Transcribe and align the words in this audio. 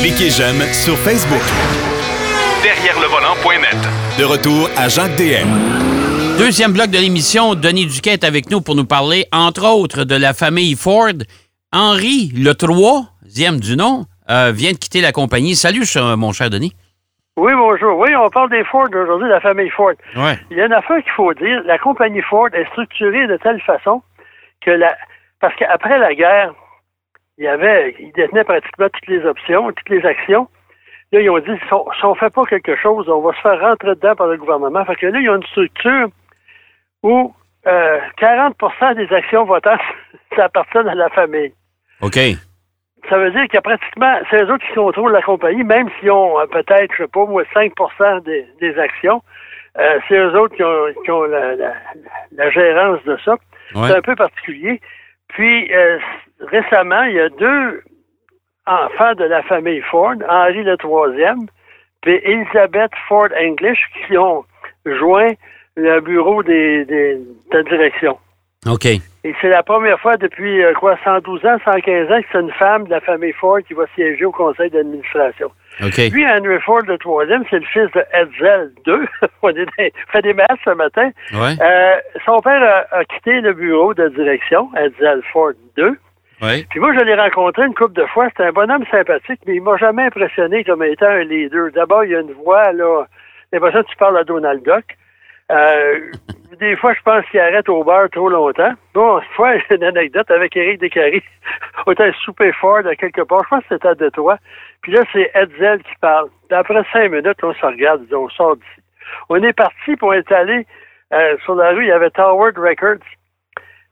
Cliquez 0.00 0.30
j'aime 0.30 0.60
sur 0.72 0.96
Facebook. 0.98 1.42
Derrière 2.62 2.98
le 3.00 3.06
volant.net. 3.06 3.78
De 4.18 4.24
retour 4.24 4.68
à 4.76 4.88
Jacques 4.88 5.16
DM. 5.16 5.46
Deuxième 6.38 6.72
bloc 6.72 6.90
de 6.90 6.98
l'émission, 6.98 7.54
Denis 7.54 7.86
Duquette 7.86 8.24
avec 8.24 8.50
nous 8.50 8.60
pour 8.60 8.74
nous 8.74 8.86
parler, 8.86 9.26
entre 9.32 9.66
autres, 9.66 10.04
de 10.04 10.16
la 10.16 10.32
famille 10.32 10.74
Ford. 10.74 11.22
Henri, 11.72 12.32
le 12.34 12.54
troisième 12.54 13.60
du 13.60 13.76
nom, 13.76 14.06
euh, 14.28 14.50
vient 14.52 14.72
de 14.72 14.78
quitter 14.78 15.00
la 15.00 15.12
compagnie. 15.12 15.54
Salut, 15.54 15.84
mon 16.16 16.32
cher 16.32 16.50
Denis. 16.50 16.72
Oui, 17.36 17.52
bonjour. 17.54 17.98
Oui, 17.98 18.08
on 18.16 18.28
parle 18.30 18.50
des 18.50 18.64
Ford 18.64 18.88
aujourd'hui, 18.92 19.28
de 19.28 19.32
la 19.32 19.40
famille 19.40 19.70
Ford. 19.70 19.92
Ouais. 20.16 20.38
Il 20.50 20.56
y 20.56 20.60
a 20.60 20.66
une 20.66 20.72
affaire 20.72 21.02
qu'il 21.02 21.12
faut 21.12 21.32
dire. 21.34 21.62
La 21.66 21.78
compagnie 21.78 22.22
Ford 22.22 22.48
est 22.52 22.66
structurée 22.70 23.28
de 23.28 23.36
telle 23.36 23.60
façon 23.60 24.02
que 24.60 24.72
la. 24.72 24.96
Parce 25.40 25.54
qu'après 25.54 25.98
la 25.98 26.14
guerre, 26.14 26.52
il 27.40 27.48
avait. 27.48 27.96
Ils 27.98 28.12
détenaient 28.12 28.44
pratiquement 28.44 28.88
toutes 28.88 29.08
les 29.08 29.24
options, 29.24 29.72
toutes 29.72 29.88
les 29.88 30.04
actions. 30.06 30.48
Là, 31.12 31.20
ils 31.20 31.30
ont 31.30 31.38
dit 31.38 31.58
si 31.66 31.74
on 32.04 32.10
ne 32.10 32.14
fait 32.14 32.32
pas 32.32 32.44
quelque 32.44 32.76
chose, 32.76 33.08
on 33.08 33.20
va 33.20 33.34
se 33.34 33.40
faire 33.40 33.60
rentrer 33.60 33.96
dedans 33.96 34.14
par 34.14 34.28
le 34.28 34.36
gouvernement. 34.36 34.84
Fait 34.84 34.94
que 34.94 35.06
là, 35.06 35.18
il 35.18 35.24
y 35.24 35.28
a 35.28 35.34
une 35.34 35.46
structure 35.46 36.08
où 37.02 37.34
euh, 37.66 37.98
40% 38.20 38.94
des 38.94 39.12
actions 39.12 39.44
votantes, 39.44 39.80
ça 40.36 40.44
appartient 40.44 40.78
à 40.78 40.94
la 40.94 41.08
famille. 41.08 41.52
OK 42.00 42.18
ça 43.08 43.18
veut 43.18 43.30
dire 43.30 43.44
qu'il 43.44 43.54
y 43.54 43.58
a 43.58 43.62
pratiquement, 43.62 44.18
c'est 44.30 44.42
eux 44.42 44.52
autres 44.52 44.66
qui 44.66 44.74
contrôlent 44.74 45.12
la 45.12 45.22
compagnie, 45.22 45.64
même 45.64 45.88
s'ils 45.98 46.10
ont 46.10 46.38
euh, 46.38 46.46
peut-être, 46.46 46.92
je 46.92 47.04
sais 47.04 47.08
pas 47.08 47.24
moi, 47.24 47.42
5% 47.54 48.22
des, 48.22 48.78
actions. 48.78 49.22
Euh, 49.78 49.98
c'est 50.08 50.16
eux 50.16 50.38
autres 50.38 50.54
qui 50.54 51.10
ont, 51.10 51.22
la, 51.24 52.50
gérance 52.50 53.02
de 53.04 53.16
ça. 53.24 53.36
C'est 53.72 53.96
un 53.96 54.02
peu 54.02 54.16
particulier. 54.16 54.80
Puis, 55.32 55.72
euh, 55.72 55.98
récemment, 56.40 57.02
il 57.02 57.14
y 57.14 57.20
a 57.20 57.28
deux 57.28 57.82
enfants 58.66 59.14
de 59.14 59.24
la 59.24 59.42
famille 59.42 59.80
Ford, 59.82 60.14
Henry 60.28 60.62
le 60.62 60.76
troisième, 60.76 61.46
puis 62.02 62.20
Elizabeth 62.22 62.92
Ford 63.08 63.28
English, 63.40 63.80
qui 64.06 64.16
ont 64.16 64.44
joint 64.84 65.32
le 65.76 66.00
bureau 66.00 66.42
des, 66.42 66.84
des, 66.84 67.18
de 67.52 67.62
direction. 67.62 68.18
OK. 68.66 68.86
Et 68.86 69.34
c'est 69.40 69.48
la 69.48 69.62
première 69.62 69.98
fois 70.00 70.16
depuis, 70.16 70.62
euh, 70.62 70.74
quoi, 70.74 70.98
112 71.04 71.44
ans, 71.46 71.56
115 71.64 72.10
ans 72.10 72.20
que 72.20 72.26
c'est 72.32 72.40
une 72.40 72.52
femme 72.52 72.84
de 72.84 72.90
la 72.90 73.00
famille 73.00 73.32
Ford 73.32 73.58
qui 73.66 73.74
va 73.74 73.84
siéger 73.94 74.24
au 74.24 74.32
conseil 74.32 74.70
d'administration. 74.70 75.50
OK. 75.82 75.96
Lui, 76.12 76.26
Henry 76.26 76.60
Ford, 76.60 76.82
le 76.86 76.98
troisième, 76.98 77.44
c'est 77.48 77.58
le 77.58 77.64
fils 77.66 77.90
de 77.94 78.04
Edsel 78.12 78.70
II. 78.86 79.06
On 79.42 79.52
fait 80.12 80.22
des 80.22 80.34
masses 80.34 80.58
ce 80.64 80.70
matin. 80.70 81.10
Ouais. 81.32 81.54
Euh, 81.60 81.96
son 82.24 82.38
père 82.40 82.84
a, 82.90 83.04
quitté 83.04 83.40
le 83.40 83.54
bureau 83.54 83.94
de 83.94 84.08
direction, 84.08 84.68
Edsel 84.76 85.22
Ford 85.32 85.52
II. 85.78 85.92
Ouais. 86.42 86.66
Puis 86.68 86.80
moi, 86.80 86.92
je 86.94 87.00
l'ai 87.00 87.14
rencontré 87.14 87.66
une 87.66 87.74
couple 87.74 87.94
de 87.94 88.06
fois. 88.06 88.28
C'était 88.28 88.44
un 88.44 88.52
bonhomme 88.52 88.84
sympathique, 88.90 89.40
mais 89.46 89.56
il 89.56 89.62
m'a 89.62 89.76
jamais 89.76 90.04
impressionné 90.04 90.64
comme 90.64 90.82
étant 90.82 91.06
un 91.06 91.24
leader. 91.24 91.70
D'abord, 91.72 92.04
il 92.04 92.10
y 92.10 92.14
a 92.14 92.20
une 92.20 92.32
voix, 92.32 92.72
là. 92.72 93.04
L'impression 93.52 93.82
que 93.82 93.88
tu 93.88 93.96
parles 93.96 94.18
à 94.18 94.24
Donald 94.24 94.62
Duck. 94.62 94.84
Euh, 95.50 96.12
des 96.58 96.76
fois, 96.76 96.94
je 96.94 97.02
pense 97.02 97.24
qu'il 97.26 97.40
arrête 97.40 97.68
au 97.68 97.84
bar 97.84 98.08
trop 98.10 98.28
longtemps. 98.28 98.72
Bon, 98.94 99.18
une 99.18 99.24
fois, 99.34 99.56
j'ai 99.58 99.76
une 99.76 99.84
anecdote 99.84 100.30
avec 100.30 100.56
Eric 100.56 100.80
Descaries. 100.80 101.22
On 101.86 101.92
était 101.92 102.12
souper 102.24 102.52
fort 102.52 102.86
à 102.86 102.96
quelque 102.96 103.22
part. 103.22 103.44
Je 103.44 103.48
pense 103.48 103.62
que 103.64 103.74
c'était 103.74 103.88
à 103.88 103.94
Détroit. 103.94 104.38
Puis 104.82 104.92
là, 104.92 105.02
c'est 105.12 105.30
Edsel 105.34 105.82
qui 105.82 105.94
parle. 106.00 106.28
Puis 106.48 106.56
après 106.56 106.82
cinq 106.92 107.10
minutes, 107.10 107.38
on 107.42 107.52
se 107.52 107.66
regarde, 107.66 108.06
on 108.12 108.28
sort 108.30 108.56
d'ici. 108.56 108.82
On 109.28 109.42
est 109.42 109.52
parti 109.52 109.96
pour 109.96 110.14
être 110.14 110.32
allé 110.32 110.66
euh, 111.12 111.36
sur 111.44 111.54
la 111.54 111.70
rue, 111.70 111.84
il 111.84 111.88
y 111.88 111.92
avait 111.92 112.10
Tower 112.10 112.52
Records. 112.56 113.04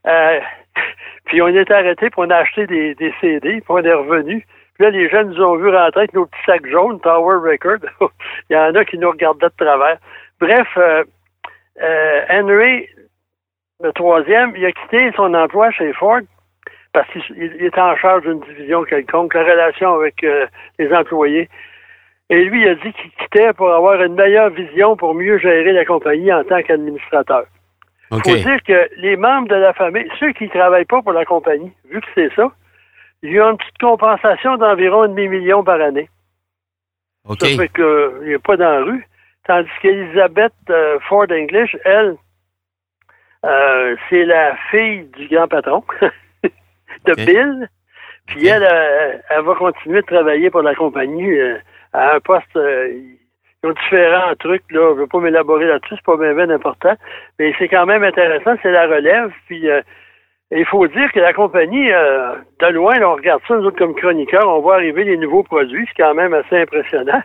Euh, 0.06 0.40
puis 1.26 1.42
on 1.42 1.48
est 1.48 1.70
arrêté, 1.70 2.10
puis 2.10 2.18
on 2.18 2.30
a 2.30 2.44
des, 2.56 2.94
des 2.94 3.14
CD, 3.20 3.60
puis 3.60 3.64
on 3.68 3.82
est 3.82 3.92
revenu. 3.92 4.46
Puis 4.74 4.84
là, 4.84 4.90
les 4.90 5.08
jeunes 5.10 5.30
nous 5.30 5.42
ont 5.42 5.56
vu 5.56 5.68
rentrer 5.68 6.00
avec 6.00 6.14
nos 6.14 6.26
petits 6.26 6.42
sacs 6.46 6.66
jaunes, 6.66 7.00
Tower 7.00 7.36
Records. 7.36 7.88
il 8.50 8.54
y 8.54 8.56
en 8.56 8.74
a 8.74 8.84
qui 8.84 8.98
nous 8.98 9.10
regardaient 9.10 9.46
de 9.46 9.64
travers. 9.64 9.98
Bref, 10.40 10.68
euh, 10.76 11.04
euh, 11.82 12.22
Henry, 12.30 12.88
le 13.82 13.92
troisième, 13.92 14.54
il 14.56 14.64
a 14.64 14.72
quitté 14.72 15.12
son 15.16 15.34
emploi 15.34 15.70
chez 15.70 15.92
Ford 15.92 16.20
parce 16.92 17.08
qu'il 17.10 17.62
était 17.62 17.80
en 17.80 17.96
charge 17.96 18.22
d'une 18.22 18.40
division 18.40 18.82
quelconque, 18.84 19.34
la 19.34 19.42
relation 19.42 19.94
avec 19.94 20.24
euh, 20.24 20.46
les 20.78 20.92
employés. 20.92 21.48
Et 22.30 22.44
lui, 22.44 22.62
il 22.62 22.68
a 22.68 22.74
dit 22.74 22.92
qu'il 22.92 23.10
quittait 23.12 23.52
pour 23.52 23.72
avoir 23.72 24.02
une 24.02 24.14
meilleure 24.14 24.50
vision 24.50 24.96
pour 24.96 25.14
mieux 25.14 25.38
gérer 25.38 25.72
la 25.72 25.84
compagnie 25.84 26.32
en 26.32 26.44
tant 26.44 26.62
qu'administrateur. 26.62 27.44
Il 28.10 28.20
faut 28.22 28.36
dire 28.36 28.62
que 28.66 28.88
les 28.96 29.16
membres 29.16 29.48
de 29.48 29.54
la 29.54 29.72
famille, 29.74 30.10
ceux 30.18 30.32
qui 30.32 30.44
ne 30.44 30.50
travaillent 30.50 30.86
pas 30.86 31.02
pour 31.02 31.12
la 31.12 31.24
compagnie, 31.24 31.72
vu 31.90 32.00
que 32.00 32.06
c'est 32.14 32.34
ça, 32.34 32.50
ils 33.22 33.40
ont 33.40 33.50
une 33.50 33.58
petite 33.58 33.78
compensation 33.78 34.56
d'environ 34.56 35.02
un 35.02 35.08
demi-million 35.08 35.62
par 35.62 35.80
année. 35.80 36.08
Ça 37.38 37.46
fait 37.46 37.68
qu'il 37.68 38.30
n'est 38.30 38.38
pas 38.38 38.56
dans 38.56 38.70
la 38.70 38.84
rue. 38.84 39.07
Tandis 39.46 39.70
qu'Elisabeth 39.80 40.52
euh, 40.68 40.98
Ford 41.08 41.26
English, 41.30 41.76
elle, 41.84 42.16
euh, 43.44 43.96
c'est 44.08 44.24
la 44.24 44.56
fille 44.70 45.04
du 45.16 45.26
grand 45.28 45.48
patron 45.48 45.82
de 46.42 47.14
Bill. 47.14 47.68
Puis 48.26 48.46
elle, 48.46 48.62
euh, 48.62 49.14
elle, 49.30 49.44
va 49.44 49.54
continuer 49.54 50.02
de 50.02 50.06
travailler 50.06 50.50
pour 50.50 50.60
la 50.62 50.74
compagnie 50.74 51.34
à 51.94 52.16
un 52.16 52.20
poste. 52.20 52.46
ils 52.56 53.18
ont 53.64 53.72
différents 53.72 54.34
trucs, 54.38 54.70
là. 54.70 54.90
Je 54.90 54.94
ne 54.94 55.00
veux 55.00 55.06
pas 55.06 55.20
m'élaborer 55.20 55.66
là-dessus, 55.66 55.94
c'est 55.94 56.04
pas 56.04 56.16
bien, 56.18 56.50
important. 56.50 56.94
Mais 57.38 57.54
c'est 57.58 57.68
quand 57.68 57.86
même 57.86 58.04
intéressant, 58.04 58.54
c'est 58.62 58.70
la 58.70 58.86
relève. 58.86 59.32
Puis 59.46 59.66
il 60.50 60.66
faut 60.66 60.86
dire 60.88 61.10
que 61.12 61.20
la 61.20 61.32
compagnie, 61.32 61.88
de 61.88 62.66
loin, 62.68 63.00
on 63.00 63.14
regarde 63.14 63.40
ça, 63.48 63.56
nous 63.56 63.64
autres 63.64 63.78
comme 63.78 63.94
chroniqueurs, 63.94 64.46
on 64.46 64.60
voit 64.60 64.74
arriver 64.74 65.04
les 65.04 65.16
nouveaux 65.16 65.42
produits, 65.42 65.86
c'est 65.88 66.02
quand 66.02 66.14
même 66.14 66.34
assez 66.34 66.58
impressionnant. 66.58 67.22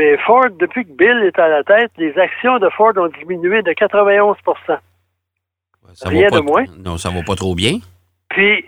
Mais 0.00 0.16
Ford, 0.16 0.48
depuis 0.58 0.86
que 0.86 0.92
Bill 0.92 1.24
est 1.26 1.38
à 1.38 1.46
la 1.48 1.62
tête, 1.62 1.90
les 1.98 2.16
actions 2.16 2.58
de 2.58 2.70
Ford 2.70 2.94
ont 2.96 3.10
diminué 3.18 3.60
de 3.60 3.74
91 3.74 4.34
ça 4.64 6.08
Rien 6.08 6.28
de 6.28 6.40
moins. 6.40 6.64
Non, 6.78 6.96
ça 6.96 7.10
va 7.10 7.22
pas 7.22 7.34
trop 7.34 7.54
bien. 7.54 7.80
Puis, 8.30 8.64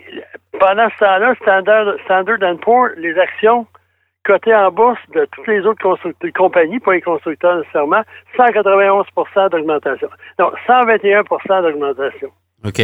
pendant 0.59 0.87
ce 0.91 0.99
temps-là, 0.99 1.33
Standard, 1.41 1.95
Standard 2.05 2.57
Poor's, 2.59 2.91
les 2.97 3.17
actions 3.17 3.65
cotées 4.23 4.53
en 4.53 4.69
bourse 4.69 4.99
de 5.15 5.27
toutes 5.31 5.47
les 5.47 5.61
autres 5.61 5.81
compagnies, 6.35 6.79
pas 6.79 6.93
les 6.93 7.01
constructeurs 7.01 7.57
nécessairement, 7.57 8.03
191% 8.37 9.49
d'augmentation. 9.49 10.09
Non, 10.37 10.51
121% 10.67 11.63
d'augmentation. 11.63 12.29
OK. 12.63 12.79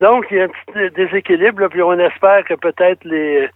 Donc, 0.00 0.24
il 0.30 0.38
y 0.38 0.40
a 0.40 0.44
un 0.44 0.48
petit 0.48 0.94
déséquilibre, 0.94 1.68
puis 1.68 1.82
on 1.82 1.98
espère 1.98 2.42
que 2.46 2.54
peut-être 2.54 3.04
les 3.04 3.50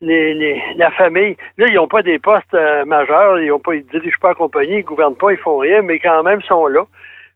les, 0.00 0.34
les, 0.34 0.62
la 0.76 0.90
famille. 0.92 1.36
Là, 1.56 1.66
ils 1.68 1.74
n'ont 1.74 1.88
pas 1.88 2.02
des 2.02 2.18
postes 2.18 2.54
euh, 2.54 2.84
majeurs, 2.84 3.40
ils 3.40 3.50
ont 3.52 3.58
pas, 3.58 3.74
ils 3.74 3.86
dirigent 3.86 4.18
pas 4.20 4.28
la 4.28 4.34
compagnie, 4.34 4.78
ils 4.78 4.84
gouvernent 4.84 5.16
pas, 5.16 5.32
ils 5.32 5.38
font 5.38 5.58
rien, 5.58 5.82
mais 5.82 5.98
quand 5.98 6.22
même, 6.22 6.40
ils 6.42 6.46
sont 6.46 6.66
là. 6.66 6.82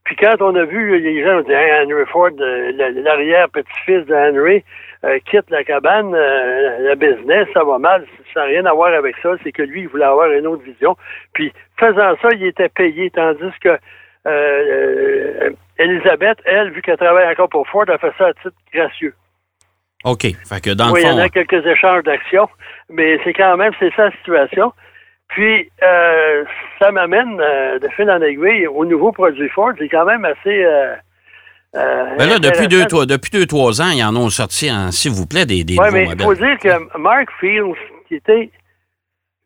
Puis 0.05 0.17
quand 0.17 0.35
on 0.41 0.55
a 0.57 0.65
vu 0.65 0.99
les 0.99 1.23
gens 1.25 1.39
ont 1.39 1.43
dit 1.43 1.55
Henry 1.55 2.07
Ford, 2.07 2.31
euh, 2.41 2.73
l'arrière-petit-fils 2.73 4.05
de 4.07 4.15
Henry, 4.15 4.65
euh, 5.05 5.19
quitte 5.31 5.49
la 5.51 5.63
cabane, 5.63 6.13
la 6.13 6.95
business, 6.97 7.47
ça 7.55 7.63
va 7.63 7.79
mal, 7.79 8.05
ça 8.35 8.41
n'a 8.41 8.47
rien 8.47 8.67
à 8.67 8.73
voir 8.73 8.93
avec 8.93 9.17
ça, 9.23 9.31
c'est 9.43 9.53
que 9.53 9.63
lui, 9.63 9.83
il 9.83 9.89
voulait 9.89 10.05
avoir 10.05 10.31
une 10.33 10.47
autre 10.47 10.63
vision. 10.63 10.97
Puis 11.35 11.53
faisant 11.79 12.17
ça, 12.21 12.29
il 12.33 12.47
était 12.47 12.69
payé, 12.69 13.11
tandis 13.11 13.53
que 13.61 13.79
Elisabeth, 15.79 16.39
elle, 16.45 16.71
vu 16.71 16.83
qu'elle 16.83 16.97
travaille 16.97 17.29
encore 17.31 17.49
pour 17.49 17.69
Ford, 17.69 17.85
a 17.89 17.99
fait 17.99 18.13
ça 18.19 18.27
à 18.27 18.33
titre 18.35 18.57
gracieux. 18.73 19.15
OK. 20.05 20.23
Fait 20.23 20.61
que 20.61 20.71
dans 20.71 20.93
oui, 20.93 21.01
le 21.03 21.09
fond... 21.09 21.15
il 21.15 21.19
y 21.19 21.21
en 21.21 21.25
a 21.25 21.29
quelques 21.29 21.67
échanges 21.67 22.03
d'actions, 22.05 22.49
mais 22.91 23.19
c'est 23.25 23.33
quand 23.33 23.57
même, 23.57 23.73
c'est 23.79 23.93
ça 23.95 24.07
la 24.07 24.13
situation. 24.13 24.73
Puis, 25.29 25.71
euh, 25.83 26.45
ça 26.79 26.91
m'amène 26.91 27.41
euh, 27.41 27.79
de 27.79 27.89
fil 27.89 28.11
en 28.11 28.21
aiguille 28.21 28.67
au 28.67 28.85
nouveau 28.85 29.13
produit 29.13 29.49
Ford. 29.49 29.73
C'est 29.79 29.89
quand 29.89 30.05
même 30.05 30.25
assez. 30.27 30.65
Euh, 30.65 30.95
euh 31.75 32.17
ben 32.19 32.29
là, 32.29 32.39
depuis 32.39 32.69
deux, 32.69 32.85
trois, 32.85 33.07
depuis 33.07 33.31
deux, 33.31 33.47
trois 33.47 33.81
ans, 33.81 33.91
ils 33.95 34.05
en 34.05 34.15
ont 34.15 34.29
sorti, 34.29 34.71
s'il 34.91 35.13
vous 35.13 35.27
plaît, 35.27 35.47
des, 35.47 35.65
des 35.65 35.79
ouais, 35.79 35.91
mais 35.91 36.05
il 36.05 36.23
faut 36.23 36.35
dire 36.35 36.59
que 36.59 36.99
Mark 36.99 37.31
Fields, 37.41 37.79
qui 38.09 38.17
était 38.17 38.51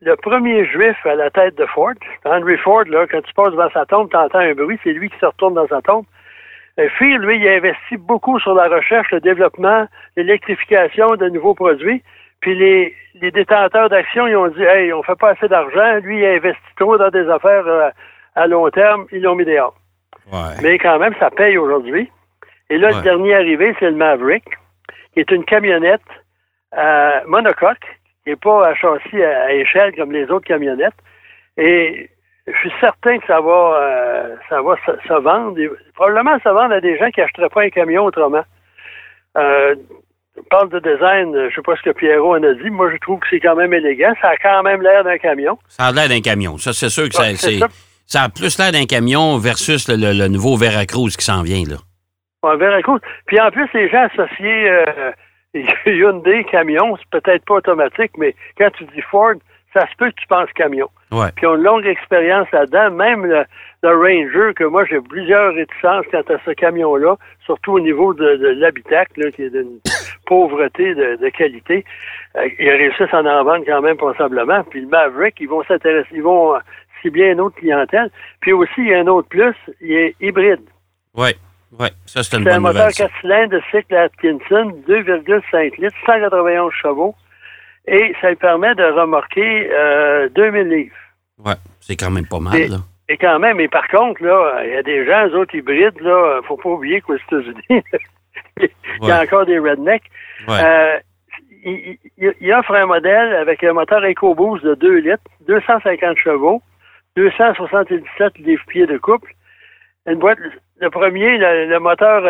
le 0.00 0.16
premier 0.16 0.66
juif 0.66 0.96
à 1.04 1.14
la 1.14 1.30
tête 1.30 1.56
de 1.56 1.66
Ford, 1.66 1.94
Henry 2.24 2.56
Ford, 2.58 2.84
là, 2.88 3.06
quand 3.08 3.22
tu 3.22 3.32
passes 3.34 3.52
devant 3.52 3.70
sa 3.72 3.86
tombe, 3.86 4.10
tu 4.10 4.16
entends 4.16 4.40
un 4.40 4.54
bruit, 4.54 4.78
c'est 4.82 4.92
lui 4.92 5.08
qui 5.08 5.18
se 5.20 5.26
retourne 5.26 5.54
dans 5.54 5.68
sa 5.68 5.80
tombe. 5.82 6.04
Phil, 6.98 7.18
lui, 7.18 7.38
il 7.38 7.48
a 7.48 7.54
investi 7.54 7.96
beaucoup 7.96 8.38
sur 8.38 8.54
la 8.54 8.68
recherche, 8.68 9.10
le 9.10 9.20
développement, 9.20 9.86
l'électrification 10.16 11.16
de 11.16 11.28
nouveaux 11.28 11.54
produits. 11.54 12.02
Puis 12.40 12.54
les, 12.54 12.94
les 13.14 13.30
détenteurs 13.30 13.88
d'actions, 13.88 14.26
ils 14.26 14.36
ont 14.36 14.48
dit 14.48 14.62
Hey, 14.62 14.92
on 14.92 15.02
fait 15.02 15.16
pas 15.16 15.30
assez 15.30 15.48
d'argent. 15.48 16.00
Lui, 16.02 16.18
il 16.18 16.26
a 16.26 16.32
investi 16.32 16.62
trop 16.78 16.98
dans 16.98 17.08
des 17.08 17.28
affaires 17.28 17.66
euh, 17.66 17.88
à 18.34 18.46
long 18.46 18.68
terme. 18.70 19.06
Ils 19.10 19.22
l'ont 19.22 19.34
mis 19.34 19.44
dehors. 19.44 19.74
Mais 20.62 20.78
quand 20.78 20.98
même, 20.98 21.14
ça 21.18 21.30
paye 21.30 21.56
aujourd'hui. 21.56 22.10
Et 22.68 22.78
là, 22.78 22.90
le 22.90 23.02
dernier 23.02 23.34
arrivé, 23.34 23.74
c'est 23.78 23.90
le 23.90 23.96
Maverick, 23.96 24.44
qui 25.14 25.20
est 25.20 25.30
une 25.30 25.44
camionnette 25.44 26.00
euh, 26.76 27.20
monocoque, 27.26 27.86
qui 28.24 28.30
n'est 28.30 28.36
pas 28.36 28.68
à 28.68 28.74
châssis 28.74 29.22
à, 29.22 29.52
échelle 29.52 29.94
comme 29.94 30.12
les 30.12 30.28
autres 30.30 30.46
camionnettes. 30.46 30.94
Et 31.56 32.10
je 32.46 32.58
suis 32.58 32.72
certain 32.80 33.18
que 33.18 33.26
ça 33.26 33.40
va, 33.40 33.80
euh, 33.80 34.36
ça 34.48 34.62
va 34.62 34.76
se, 34.86 35.20
vendre. 35.20 35.58
probablement, 35.94 36.38
ça 36.42 36.52
vendre 36.52 36.74
à 36.74 36.80
des 36.80 36.96
gens 36.98 37.10
qui 37.10 37.20
n'achèteraient 37.20 37.48
pas 37.48 37.62
un 37.62 37.70
camion 37.70 38.04
autrement. 38.04 38.44
Euh, 39.36 39.74
parle 40.50 40.68
de 40.70 40.78
design, 40.78 41.48
je 41.50 41.54
sais 41.54 41.62
pas 41.62 41.76
ce 41.76 41.82
que 41.82 41.90
Pierrot 41.90 42.36
en 42.36 42.42
a 42.42 42.54
dit. 42.54 42.70
Moi, 42.70 42.90
je 42.92 42.98
trouve 42.98 43.18
que 43.20 43.26
c'est 43.30 43.40
quand 43.40 43.56
même 43.56 43.72
élégant. 43.72 44.14
Ça 44.20 44.28
a 44.28 44.36
quand 44.36 44.62
même 44.62 44.82
l'air 44.82 45.02
d'un 45.02 45.18
camion. 45.18 45.58
Ça 45.68 45.86
a 45.86 45.92
l'air 45.92 46.08
d'un 46.08 46.20
camion. 46.20 46.56
Ça, 46.58 46.72
c'est 46.72 46.88
sûr 46.88 47.08
que 47.08 47.14
ça, 47.14 47.24
ça. 48.06 48.22
a 48.22 48.28
plus 48.28 48.58
l'air 48.58 48.72
d'un 48.72 48.86
camion 48.86 49.38
versus 49.38 49.88
le, 49.88 50.28
nouveau 50.28 50.56
Veracruz 50.56 51.16
qui 51.16 51.24
s'en 51.24 51.42
vient, 51.42 51.64
là. 51.68 51.76
Un 52.42 52.56
Veracruz. 52.56 53.00
Puis 53.26 53.40
en 53.40 53.50
plus, 53.50 53.68
les 53.74 53.88
gens 53.88 54.06
associés 54.06 54.70
euh, 54.70 55.12
Hyundai, 55.86 56.44
camion, 56.44 56.96
c'est 56.96 57.20
peut-être 57.20 57.44
pas 57.44 57.54
automatique, 57.54 58.12
mais 58.18 58.36
quand 58.56 58.70
tu 58.78 58.84
dis 58.84 59.02
Ford, 59.10 59.34
ça 59.76 59.86
se 59.90 59.96
peut 59.96 60.10
que 60.10 60.20
tu 60.20 60.26
penses 60.26 60.50
camion. 60.54 60.88
Ouais. 61.12 61.30
Puis 61.36 61.44
ils 61.44 61.48
ont 61.48 61.56
une 61.56 61.62
longue 61.62 61.86
expérience 61.86 62.50
là-dedans. 62.50 62.90
Même 62.92 63.26
le, 63.26 63.44
Ranger, 63.82 64.54
que 64.54 64.64
moi 64.64 64.84
j'ai 64.86 65.00
plusieurs 65.00 65.54
réticences 65.54 66.06
quant 66.10 66.34
à 66.34 66.38
ce 66.44 66.50
camion-là, 66.52 67.16
surtout 67.44 67.74
au 67.74 67.80
niveau 67.80 68.14
de, 68.14 68.56
l'habitacle, 68.58 69.30
qui 69.32 69.42
est 69.42 69.50
d'une 69.50 69.78
pauvreté 70.26 70.94
de, 70.94 71.28
qualité. 71.28 71.84
Euh, 72.36 72.48
ils 72.58 72.70
réussissent 72.70 73.12
à 73.12 73.20
en 73.20 73.44
vendre 73.44 73.64
quand 73.66 73.82
même 73.82 73.96
passablement. 73.96 74.64
Puis 74.64 74.80
le 74.80 74.88
Maverick, 74.88 75.36
ils 75.40 75.48
vont 75.48 75.62
s'intéresser, 75.64 76.08
ils 76.12 76.22
vont 76.22 76.54
euh, 76.54 76.58
cibler 77.02 77.26
une 77.26 77.40
autre 77.40 77.56
clientèle. 77.56 78.10
Puis 78.40 78.52
aussi, 78.52 78.78
il 78.78 78.88
y 78.88 78.94
a 78.94 79.00
un 79.00 79.06
autre 79.06 79.28
plus, 79.28 79.54
il 79.80 79.92
est 79.92 80.16
hybride. 80.20 80.64
Oui. 81.14 81.30
Oui, 81.78 81.88
ça 82.06 82.22
c'est 82.22 82.38
une 82.38 82.44
bonne 82.44 82.54
un 82.54 82.60
moteur 82.60 82.90
4 82.90 83.10
cylindres 83.20 83.50
de 83.50 83.60
cycle 83.70 83.94
Atkinson, 83.96 84.72
2,5 84.88 85.80
litres, 85.80 85.96
191 86.06 86.72
chevaux 86.72 87.14
et 87.86 88.14
ça 88.20 88.30
lui 88.30 88.36
permet 88.36 88.74
de 88.74 88.84
remorquer 88.84 89.70
euh, 89.72 90.28
2000 90.30 90.68
livres. 90.68 90.96
Oui, 91.44 91.52
c'est 91.80 91.96
quand 91.96 92.10
même 92.10 92.26
pas 92.26 92.40
mal. 92.40 92.56
Et, 92.56 92.68
là. 92.68 92.78
et 93.08 93.16
quand 93.16 93.38
même, 93.38 93.56
mais 93.58 93.68
par 93.68 93.86
contre, 93.88 94.22
là, 94.24 94.62
il 94.64 94.70
y 94.70 94.76
a 94.76 94.82
des 94.82 95.04
gens, 95.06 95.28
eux 95.28 95.36
autres 95.38 95.54
hybrides, 95.54 96.00
là, 96.00 96.40
faut 96.46 96.56
pas 96.56 96.70
oublier 96.70 97.00
qu'aux 97.00 97.16
États-Unis, 97.16 97.82
il 98.60 99.08
y 99.08 99.10
a 99.10 99.22
encore 99.22 99.46
des 99.46 99.58
rednecks. 99.58 100.10
Euh, 100.48 100.98
il, 101.64 101.98
il, 102.18 102.52
offre 102.52 102.74
un 102.74 102.86
modèle 102.86 103.34
avec 103.34 103.62
un 103.64 103.72
moteur 103.72 104.02
EcoBoost 104.04 104.64
de 104.64 104.74
2 104.74 104.98
litres, 104.98 105.22
250 105.48 106.16
chevaux, 106.16 106.62
277 107.16 108.38
livres-pieds 108.38 108.86
de 108.86 108.98
couple, 108.98 109.32
une 110.06 110.18
boîte, 110.18 110.38
le 110.78 110.90
premier, 110.90 111.38
le, 111.38 111.78
moteur 111.78 112.22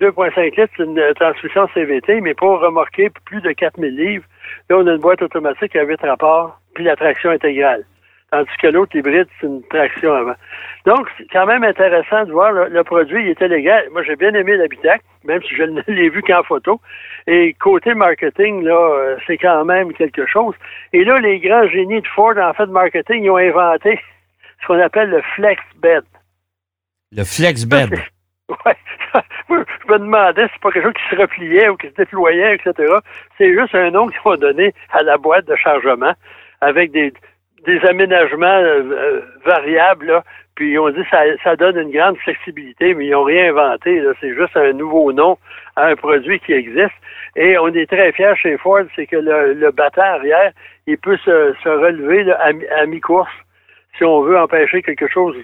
2.5 0.00 0.38
euh, 0.38 0.42
litres, 0.44 0.72
c'est 0.76 0.84
une 0.84 1.14
transmission 1.14 1.68
CVT, 1.74 2.20
mais 2.20 2.34
pour 2.34 2.60
remorquer 2.60 3.10
plus 3.24 3.40
de 3.40 3.52
4000 3.52 3.96
livres, 3.96 4.24
là, 4.68 4.76
on 4.78 4.86
a 4.86 4.92
une 4.92 5.00
boîte 5.00 5.22
automatique 5.22 5.76
à 5.76 5.84
8 5.84 6.00
rapports, 6.02 6.58
puis 6.74 6.84
la 6.84 6.96
traction 6.96 7.30
intégrale. 7.30 7.84
Tandis 8.30 8.50
que 8.60 8.66
l'autre 8.66 8.96
hybride, 8.96 9.28
c'est 9.40 9.46
une 9.46 9.62
traction 9.68 10.12
avant. 10.12 10.34
Donc, 10.86 11.06
c'est 11.16 11.26
quand 11.32 11.46
même 11.46 11.62
intéressant 11.62 12.24
de 12.24 12.32
voir 12.32 12.52
le, 12.52 12.82
produit, 12.82 13.22
il 13.22 13.28
était 13.30 13.46
légal. 13.46 13.88
Moi, 13.92 14.02
j'ai 14.02 14.16
bien 14.16 14.34
aimé 14.34 14.56
l'habitacle, 14.56 15.04
même 15.24 15.40
si 15.42 15.54
je 15.54 15.62
ne 15.62 15.80
l'ai 15.88 16.08
vu 16.08 16.20
qu'en 16.22 16.42
photo. 16.42 16.80
Et 17.26 17.54
côté 17.54 17.94
marketing, 17.94 18.64
là, 18.64 18.74
euh, 18.74 19.16
c'est 19.26 19.38
quand 19.38 19.64
même 19.64 19.92
quelque 19.92 20.26
chose. 20.26 20.54
Et 20.92 21.04
là, 21.04 21.20
les 21.20 21.38
grands 21.38 21.68
génies 21.68 22.00
de 22.00 22.08
Ford, 22.08 22.36
en 22.36 22.52
fait, 22.54 22.66
de 22.66 22.72
marketing, 22.72 23.24
ils 23.24 23.30
ont 23.30 23.36
inventé 23.36 24.00
ce 24.60 24.66
qu'on 24.66 24.80
appelle 24.80 25.10
le 25.10 25.22
flex 25.36 25.62
bed. 25.80 26.04
Le 27.12 27.24
flex 27.24 27.64
bed. 27.64 27.90
Oui. 28.46 28.72
Je 29.48 29.92
me 29.92 29.98
demandais 29.98 30.46
si 30.46 30.52
c'est 30.54 30.62
pas 30.62 30.70
quelque 30.70 30.84
chose 30.84 30.94
qui 30.94 31.16
se 31.16 31.20
repliait 31.20 31.68
ou 31.68 31.76
qui 31.76 31.88
se 31.88 31.94
déployait, 31.94 32.54
etc. 32.54 32.94
C'est 33.38 33.52
juste 33.52 33.74
un 33.74 33.90
nom 33.90 34.08
qu'ils 34.08 34.20
vont 34.24 34.36
donner 34.36 34.74
à 34.92 35.02
la 35.02 35.16
boîte 35.16 35.46
de 35.46 35.56
chargement 35.56 36.12
avec 36.60 36.92
des, 36.92 37.12
des 37.66 37.80
aménagements 37.86 38.46
euh, 38.46 38.82
euh, 38.90 39.20
variables. 39.44 40.06
Là. 40.06 40.24
Puis 40.54 40.78
ont 40.78 40.90
dit 40.90 41.02
ça, 41.10 41.22
ça 41.42 41.56
donne 41.56 41.76
une 41.76 41.90
grande 41.90 42.16
flexibilité, 42.18 42.94
mais 42.94 43.06
ils 43.06 43.10
n'ont 43.10 43.24
rien 43.24 43.50
inventé. 43.50 44.02
C'est 44.20 44.34
juste 44.34 44.56
un 44.56 44.72
nouveau 44.72 45.12
nom 45.12 45.36
à 45.76 45.86
un 45.86 45.96
produit 45.96 46.38
qui 46.40 46.52
existe. 46.52 46.94
Et 47.36 47.58
on 47.58 47.68
est 47.68 47.90
très 47.90 48.12
fiers 48.12 48.36
chez 48.40 48.56
Ford, 48.58 48.84
c'est 48.94 49.06
que 49.06 49.16
le, 49.16 49.54
le 49.54 49.70
battant 49.72 50.02
arrière, 50.02 50.52
il 50.86 50.96
peut 50.98 51.16
se, 51.16 51.54
se 51.62 51.68
relever 51.68 52.30
à, 52.30 52.52
à 52.78 52.86
mi-course 52.86 53.32
si 53.96 54.04
on 54.04 54.22
veut 54.22 54.38
empêcher 54.38 54.82
quelque 54.82 55.08
chose 55.08 55.36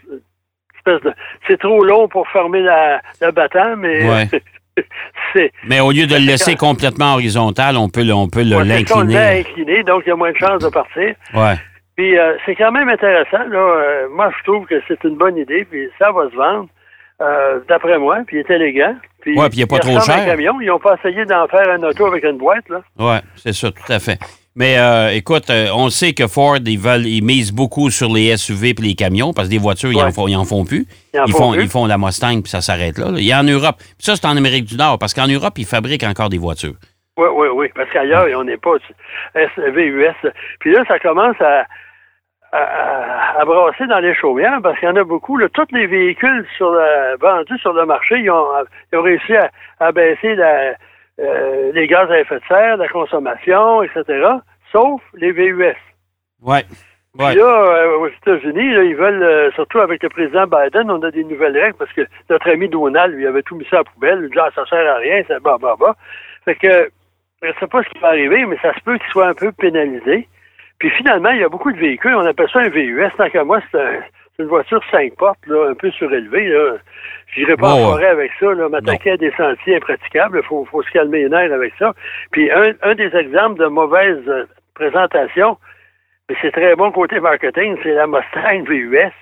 c'est 1.46 1.58
trop 1.58 1.84
long 1.84 2.08
pour 2.08 2.28
fermer 2.28 2.60
la, 2.60 3.00
le 3.20 3.30
battant, 3.30 3.76
mais. 3.76 4.28
Mais 5.68 5.80
au 5.80 5.90
lieu 5.90 6.06
de 6.06 6.14
le 6.14 6.24
laisser 6.24 6.56
complètement 6.56 7.14
horizontal, 7.14 7.76
on 7.76 7.88
peut, 7.88 8.04
on 8.12 8.28
peut 8.28 8.42
l'incliner. 8.42 9.40
incliné, 9.40 9.82
donc 9.82 10.02
il 10.06 10.08
y 10.08 10.12
a 10.12 10.16
moins 10.16 10.32
de 10.32 10.36
chances 10.36 10.62
de 10.62 10.68
partir. 10.68 11.14
Ouais. 11.34 11.54
Puis 11.96 12.18
euh, 12.18 12.34
c'est 12.46 12.54
quand 12.54 12.72
même 12.72 12.88
intéressant. 12.88 13.44
Là. 13.48 13.58
Euh, 13.58 14.08
moi, 14.10 14.30
je 14.38 14.50
trouve 14.50 14.66
que 14.66 14.80
c'est 14.88 15.02
une 15.04 15.16
bonne 15.16 15.36
idée, 15.36 15.66
puis 15.70 15.88
ça 15.98 16.10
va 16.12 16.30
se 16.30 16.34
vendre, 16.34 16.68
euh, 17.20 17.60
d'après 17.68 17.98
moi, 17.98 18.20
puis 18.26 18.38
il 18.38 18.40
est 18.40 18.54
élégant. 18.54 18.96
Puis, 19.20 19.38
ouais, 19.38 19.48
puis 19.50 19.58
il 19.58 19.60
n'est 19.60 19.66
pas 19.66 19.78
trop 19.78 20.00
cher. 20.00 20.24
Camion. 20.24 20.60
Ils 20.60 20.68
n'ont 20.68 20.78
pas 20.78 20.94
essayé 20.94 21.26
d'en 21.26 21.46
faire 21.46 21.68
un 21.68 21.82
auto 21.82 22.06
avec 22.06 22.24
une 22.24 22.38
boîte. 22.38 22.64
Oui, 22.98 23.16
c'est 23.36 23.52
ça, 23.52 23.70
tout 23.70 23.92
à 23.92 23.98
fait. 23.98 24.18
Mais 24.56 24.78
euh, 24.78 25.10
écoute, 25.14 25.48
euh, 25.50 25.68
on 25.74 25.90
sait 25.90 26.12
que 26.12 26.26
Ford, 26.26 26.58
ils 26.66 26.78
veulent, 26.78 27.06
ils 27.06 27.22
misent 27.22 27.52
beaucoup 27.52 27.88
sur 27.90 28.12
les 28.12 28.36
SUV 28.36 28.70
et 28.70 28.82
les 28.82 28.94
camions 28.94 29.32
parce 29.32 29.46
que 29.46 29.52
des 29.52 29.58
voitures, 29.58 29.92
ils, 29.92 30.02
en 30.02 30.10
font, 30.10 30.26
en 30.34 30.44
font 30.44 30.64
plus. 30.64 30.86
Ils, 31.14 31.32
font, 31.32 31.54
ils 31.54 31.68
font 31.68 31.86
la 31.86 31.98
Mustang 31.98 32.42
puis 32.42 32.50
ça 32.50 32.60
s'arrête 32.60 32.98
là, 32.98 33.06
Il 33.16 33.24
y 33.24 33.32
a 33.32 33.40
en 33.40 33.44
Europe. 33.44 33.76
ça, 33.98 34.16
c'est 34.16 34.26
en 34.26 34.36
Amérique 34.36 34.64
du 34.64 34.76
Nord 34.76 34.98
parce 34.98 35.14
qu'en 35.14 35.28
Europe, 35.28 35.54
ils 35.56 35.66
fabriquent 35.66 36.02
encore 36.02 36.30
des 36.30 36.38
voitures. 36.38 36.74
Oui, 37.16 37.28
oui, 37.32 37.48
oui. 37.52 37.68
Parce 37.76 37.90
qu'ailleurs, 37.90 38.26
on 38.36 38.44
n'est 38.44 38.56
pas 38.56 38.74
SUV, 39.34 39.94
Puis 40.58 40.72
là, 40.72 40.84
ça 40.88 40.98
commence 40.98 41.36
à, 41.40 41.66
à, 42.52 43.44
brasser 43.44 43.86
dans 43.86 44.00
les 44.00 44.14
chaumières 44.16 44.58
parce 44.62 44.78
qu'il 44.80 44.88
y 44.88 44.90
en 44.90 44.96
a 44.96 45.04
beaucoup. 45.04 45.38
tous 45.54 45.66
les 45.70 45.86
véhicules 45.86 46.44
sur 46.56 46.76
vendus 47.20 47.58
sur 47.58 47.72
le 47.72 47.86
marché, 47.86 48.18
ils 48.18 48.30
ont, 48.30 48.46
réussi 48.92 49.34
à 49.78 49.92
baisser 49.92 50.34
la 50.34 50.74
euh, 51.20 51.72
les 51.72 51.86
gaz 51.86 52.10
à 52.10 52.20
effet 52.20 52.36
de 52.36 52.44
serre, 52.48 52.76
la 52.76 52.88
consommation, 52.88 53.82
etc., 53.82 54.04
sauf 54.72 55.00
les 55.14 55.32
VUS. 55.32 55.76
Oui. 56.42 56.58
Puis 57.18 57.34
là, 57.34 57.42
euh, 57.42 57.98
aux 57.98 58.06
États-Unis, 58.06 58.72
ils 58.88 58.94
veulent, 58.94 59.22
euh, 59.22 59.50
surtout 59.52 59.80
avec 59.80 60.02
le 60.02 60.08
président 60.08 60.46
Biden, 60.46 60.90
on 60.90 61.02
a 61.02 61.10
des 61.10 61.24
nouvelles 61.24 61.58
règles 61.58 61.76
parce 61.76 61.92
que 61.92 62.06
notre 62.28 62.48
ami 62.48 62.68
Donald, 62.68 63.14
lui, 63.14 63.26
avait 63.26 63.42
tout 63.42 63.56
mis 63.56 63.66
ça 63.68 63.76
à 63.76 63.78
la 63.80 63.84
poubelle. 63.84 64.20
Il 64.22 64.30
dit, 64.30 64.38
ah, 64.38 64.50
ça 64.54 64.64
sert 64.66 64.94
à 64.94 64.98
rien, 64.98 65.22
c'est 65.26 65.42
bah, 65.42 65.58
bah, 65.60 65.74
bah. 65.78 65.96
Fait 66.44 66.54
que, 66.54 66.90
je 67.42 67.48
ne 67.48 67.52
sais 67.58 67.66
pas 67.66 67.82
ce 67.82 67.88
qui 67.88 67.98
va 67.98 68.08
arriver, 68.08 68.46
mais 68.46 68.56
ça 68.62 68.72
se 68.74 68.80
peut 68.80 68.96
qu'il 68.96 69.10
soit 69.10 69.26
un 69.26 69.34
peu 69.34 69.50
pénalisé. 69.50 70.28
Puis 70.78 70.90
finalement, 70.90 71.30
il 71.30 71.40
y 71.40 71.44
a 71.44 71.48
beaucoup 71.48 71.72
de 71.72 71.78
véhicules, 71.78 72.14
on 72.14 72.24
appelle 72.24 72.48
ça 72.50 72.60
un 72.60 72.68
VUS. 72.68 73.10
Tant 73.18 73.28
qu'à 73.28 73.44
moi, 73.44 73.60
c'est 73.72 73.80
un, 73.80 74.00
une 74.40 74.48
voiture 74.48 74.82
cinq 74.90 75.14
portes, 75.16 75.46
là, 75.46 75.70
un 75.70 75.74
peu 75.74 75.90
surélevée. 75.92 76.48
Là. 76.48 76.76
J'irai 77.34 77.56
pas 77.56 77.74
en 77.74 77.78
forêt 77.78 78.06
avec 78.06 78.30
ça, 78.40 78.52
là, 78.52 78.68
m'attaquer 78.68 79.12
à 79.12 79.16
des 79.16 79.32
sentiers 79.36 79.76
impraticables. 79.76 80.40
Il 80.42 80.46
faut, 80.46 80.64
faut 80.70 80.82
se 80.82 80.90
calmer 80.90 81.22
les 81.22 81.28
nerfs 81.28 81.52
avec 81.52 81.72
ça. 81.78 81.92
Puis 82.32 82.50
un, 82.50 82.72
un 82.82 82.94
des 82.94 83.14
exemples 83.14 83.60
de 83.60 83.66
mauvaise 83.66 84.22
euh, 84.28 84.46
présentation, 84.74 85.56
mais 86.28 86.36
c'est 86.40 86.52
très 86.52 86.74
bon 86.74 86.90
côté 86.90 87.20
marketing, 87.20 87.76
c'est 87.82 87.92
la 87.92 88.06
Mustang 88.06 88.64
VUS. 88.66 89.12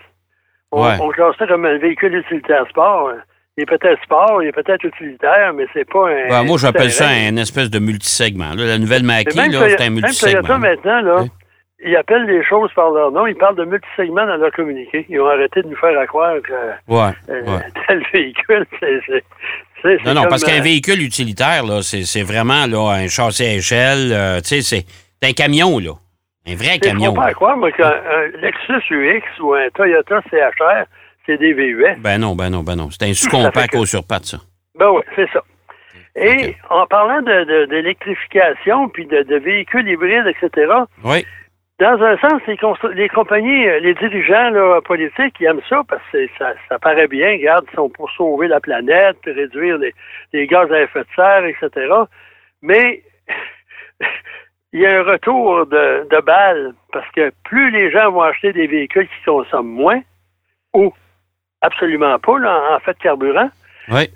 On, 0.73 0.87
on 1.01 1.09
classe 1.11 1.37
ça 1.39 1.47
comme 1.47 1.65
un 1.65 1.79
véhicule 1.79 2.15
utilitaire 2.15 2.67
sport. 2.69 3.13
Il 3.57 3.63
est 3.63 3.67
peut-être 3.67 4.01
sport, 4.05 4.43
il 4.43 4.49
est 4.49 4.53
peut-être 4.53 4.85
utilitaire, 4.85 5.53
mais 5.53 5.67
c'est 5.73 5.89
pas 5.91 6.09
un. 6.11 6.29
Ben, 6.29 6.45
moi, 6.45 6.59
j'appelle 6.59 6.91
ça 6.91 7.09
un 7.09 7.37
espèce 7.37 7.71
de 7.71 7.81
multisegment. 7.81 8.55
Là, 8.55 8.67
la 8.67 8.79
nouvelle 8.79 9.03
Mackie, 9.03 9.33
c'est 9.33 9.81
un 9.83 9.91
multisegment. 9.91 10.43
Même 10.43 10.47
Toyota 10.47 10.59
maintenant, 10.59 11.01
là, 11.01 11.25
ils 11.85 11.97
appellent 11.97 12.27
les 12.27 12.45
choses 12.45 12.71
par 12.75 12.91
leur 12.91 13.13
nom. 13.13 13.27
Ils 13.27 13.37
parlent 13.37 13.57
de 13.57 13.65
multisegments 13.65 14.27
dans 14.27 14.37
leur 14.37 14.51
communiqué. 14.53 15.07
Ils 15.09 15.21
ont 15.21 15.29
arrêté 15.29 15.63
de 15.63 15.69
nous 15.69 15.77
faire 15.77 16.07
croire 16.07 16.37
que 16.43 16.53
ouais, 16.93 17.13
euh, 17.31 17.59
tel 17.87 18.03
véhicule, 18.13 18.67
c'est. 18.81 20.05
Non, 20.05 20.15
non, 20.15 20.25
parce 20.29 20.43
qu'un 20.43 20.59
euh, 20.59 20.63
véhicule 20.63 21.01
utilitaire, 21.03 21.65
là, 21.65 21.83
c'est 21.83 22.23
vraiment 22.23 22.67
là, 22.67 22.95
un 22.95 23.07
châssis 23.07 23.45
à 23.45 23.55
échelle. 23.55 24.13
Euh, 24.13 24.41
tu 24.41 24.61
sais, 24.61 24.85
c'est 25.21 25.29
un 25.29 25.33
camion, 25.33 25.79
là. 25.79 25.93
Un 26.49 26.57
vrai 26.57 26.79
camion. 26.81 27.15
Je 27.15 27.21
ne 27.21 27.27
pas 27.27 27.33
croire, 27.33 27.57
moi, 27.57 27.71
qu'un 27.71 27.93
Lexus 28.41 28.83
UX 28.91 29.23
ou 29.41 29.55
un 29.55 29.69
Toyota 29.75 30.21
CHR, 30.31 30.85
c'est 31.27 31.37
des 31.37 31.53
VUS. 31.53 31.85
Ben 31.99 32.19
non, 32.19 32.35
ben 32.35 32.51
non, 32.51 32.65
ben 32.65 32.75
non. 32.75 32.89
C'est 32.91 33.09
un 33.09 33.15
sous-compact 33.15 33.75
au 33.77 33.87
surpat, 33.87 34.21
ça. 34.23 34.39
Ben 34.77 34.91
oui, 34.91 35.03
c'est 35.15 35.29
ça. 35.33 35.45
Et 36.17 36.57
en 36.71 36.87
parlant 36.87 37.23
d'électrification, 37.23 38.87
de, 38.87 38.91
puis 38.91 39.07
de, 39.07 39.23
de, 39.23 39.37
véhicules 39.37 39.87
hybrides, 39.87 40.27
etc., 40.27 40.73
oui. 41.05 41.25
Dans 41.79 42.03
un 42.03 42.17
sens, 42.19 42.43
les, 42.49 42.59
les 42.95 43.09
compagnies, 43.09 43.69
euh, 43.69 43.79
les 43.79 43.95
dirigeants 43.95 44.51
là, 44.51 44.81
politiques, 44.81 45.37
ils 45.39 45.47
aiment 45.47 45.61
ça 45.69 45.83
parce 45.89 46.03
que 46.11 46.27
ça, 46.37 46.55
ça 46.69 46.79
paraît 46.81 47.07
bien. 47.07 47.33
Regarde, 47.33 47.67
ils 47.71 47.77
sont 47.77 47.89
pour 47.89 48.11
sauver 48.11 48.49
la 48.49 48.59
planète, 48.59 49.19
réduire 49.25 49.79
les, 50.33 50.47
gaz 50.49 50.71
à 50.73 50.83
effet 50.83 51.01
de 51.01 51.07
serre, 51.15 51.45
etc. 51.45 51.95
Mais 52.63 53.05
il 54.73 54.81
y 54.81 54.87
a 54.87 54.99
un 54.99 55.05
retour 55.05 55.67
de, 55.67 56.09
de 56.11 56.21
balles 56.21 56.75
parce 56.93 57.09
que 57.13 57.31
plus 57.45 57.71
les 57.71 57.93
gens 57.93 58.11
vont 58.11 58.23
acheter 58.23 58.53
des 58.53 58.67
véhicules 58.67 59.07
qui 59.07 59.25
consomment 59.25 59.69
moins 59.69 60.01
ou 60.75 60.93
absolument 61.61 62.19
pas 62.19 62.75
en 62.75 62.81
fait 62.81 62.99
carburant, 62.99 63.51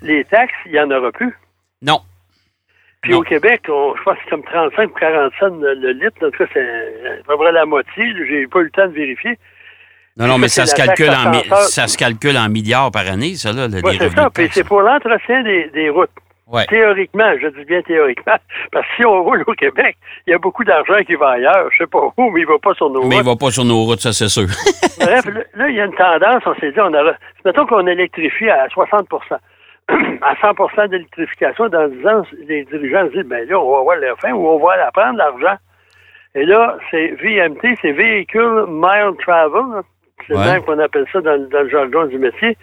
les 0.01 0.25
taxes, 0.25 0.53
il 0.65 0.73
n'y 0.73 0.79
en 0.79 0.91
aura 0.91 1.11
plus. 1.11 1.33
Non, 1.81 2.01
puis 3.03 3.13
au 3.13 3.21
Québec, 3.21 3.63
je 3.67 4.03
pense 4.03 4.15
que 4.15 4.19
c'est 4.23 4.29
comme 4.29 4.43
35 4.43 4.89
ou 4.89 4.93
40 4.93 5.33
cents 5.37 5.47
le, 5.49 5.91
litre. 5.91 6.25
En 6.25 6.31
tout 6.31 6.37
cas, 6.37 6.45
c'est 6.53 6.61
à 6.61 7.23
peu 7.27 7.37
près 7.37 7.51
la 7.51 7.65
moitié. 7.65 8.05
J'ai 8.27 8.47
pas 8.47 8.59
eu 8.59 8.63
le 8.63 8.69
temps 8.71 8.87
de 8.87 8.93
vérifier. 8.93 9.37
Non, 10.15 10.27
non, 10.27 10.37
mais 10.37 10.47
ça 10.47 10.65
se, 10.65 10.73
calcule 10.73 11.09
en, 11.09 11.33
ça 11.63 11.87
se 11.87 11.97
calcule 11.97 12.37
en 12.37 12.47
milliards 12.47 12.91
par 12.91 13.05
année, 13.07 13.35
ça, 13.35 13.51
là. 13.51 13.67
Oui, 13.83 13.97
c'est 13.99 14.09
ça. 14.09 14.29
Puis 14.29 14.47
c'est 14.51 14.63
pour 14.63 14.81
l'entretien 14.81 15.43
des, 15.43 15.89
routes. 15.89 16.11
Théoriquement, 16.69 17.33
je 17.41 17.47
dis 17.47 17.65
bien 17.65 17.81
théoriquement, 17.81 18.35
parce 18.71 18.85
que 18.85 18.95
si 18.95 19.05
on 19.05 19.23
roule 19.23 19.43
au 19.47 19.53
Québec, 19.53 19.97
il 20.27 20.31
y 20.31 20.33
a 20.33 20.37
beaucoup 20.37 20.63
d'argent 20.63 21.03
qui 21.05 21.15
va 21.15 21.31
ailleurs. 21.31 21.67
Je 21.71 21.79
sais 21.79 21.87
pas 21.87 21.99
où, 22.15 22.29
mais 22.29 22.41
il 22.41 22.47
va 22.47 22.59
pas 22.59 22.73
sur 22.75 22.89
nos 22.89 23.01
routes. 23.01 23.09
Mais 23.09 23.17
il 23.17 23.23
va 23.23 23.35
pas 23.35 23.49
sur 23.51 23.65
nos 23.65 23.83
routes, 23.83 24.01
ça 24.01 24.13
c'est 24.13 24.29
sûr. 24.29 24.45
Bref, 24.99 25.25
là, 25.55 25.67
il 25.67 25.75
y 25.75 25.81
a 25.81 25.85
une 25.85 25.95
tendance, 25.95 26.43
on 26.45 26.55
s'est 26.55 26.71
dit, 26.71 26.79
on 26.79 26.93
a, 26.93 27.15
mettons 27.43 27.65
qu'on 27.65 27.87
électrifie 27.87 28.49
à 28.49 28.69
60 28.69 29.09
à 30.23 30.35
100% 30.35 30.89
d'électrification, 30.89 31.67
dans 31.69 31.87
10 31.87 32.07
ans, 32.07 32.23
les 32.47 32.63
dirigeants 32.65 33.07
se 33.07 33.13
disent, 33.13 33.25
ben 33.25 33.47
là, 33.47 33.59
on 33.59 33.75
va 33.75 33.81
voir 33.81 33.97
la 33.97 34.15
fin 34.15 34.31
ou 34.31 34.47
on 34.47 34.65
va 34.65 34.77
la 34.77 34.91
prendre, 34.91 35.17
l'argent. 35.17 35.57
Et 36.35 36.45
là, 36.45 36.77
c'est 36.89 37.15
VMT, 37.21 37.77
c'est 37.81 37.91
Véhicule 37.91 38.65
Mile 38.67 39.13
Travel. 39.19 39.83
C'est 40.27 40.35
ouais. 40.35 40.61
qu'on 40.65 40.79
appelle 40.79 41.05
ça 41.11 41.19
dans, 41.19 41.35
le 41.35 41.69
jargon 41.69 42.05
du 42.05 42.17
métier. 42.17 42.55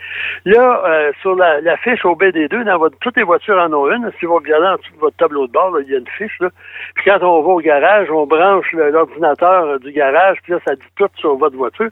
Là, 0.47 0.83
euh, 0.87 1.13
sur 1.21 1.35
la, 1.35 1.61
la, 1.61 1.77
fiche 1.77 2.05
au 2.07 2.17
BD2, 2.17 2.65
dans 2.65 2.79
votre, 2.79 2.97
toutes 3.01 3.17
les 3.19 3.23
voitures 3.23 3.59
en 3.59 3.71
ont 3.75 3.91
une. 3.91 4.11
Si 4.19 4.25
vous 4.25 4.37
regardez 4.37 4.67
en 4.67 4.77
dessous 4.77 4.95
de 4.95 5.01
votre 5.01 5.17
tableau 5.17 5.47
de 5.47 5.53
bord, 5.53 5.79
il 5.81 5.91
y 5.91 5.95
a 5.95 5.99
une 5.99 6.09
fiche. 6.09 6.39
Là. 6.41 6.49
Puis 6.95 7.05
quand 7.05 7.23
on 7.23 7.43
va 7.43 7.49
au 7.49 7.61
garage, 7.61 8.11
on 8.11 8.27
branche 8.27 8.73
l'ordinateur 8.73 9.79
du 9.81 9.93
garage, 9.93 10.39
puis 10.43 10.55
là, 10.55 10.59
ça 10.65 10.75
dit 10.75 10.83
tout 10.97 11.09
sur 11.17 11.37
votre 11.37 11.57
voiture. 11.57 11.91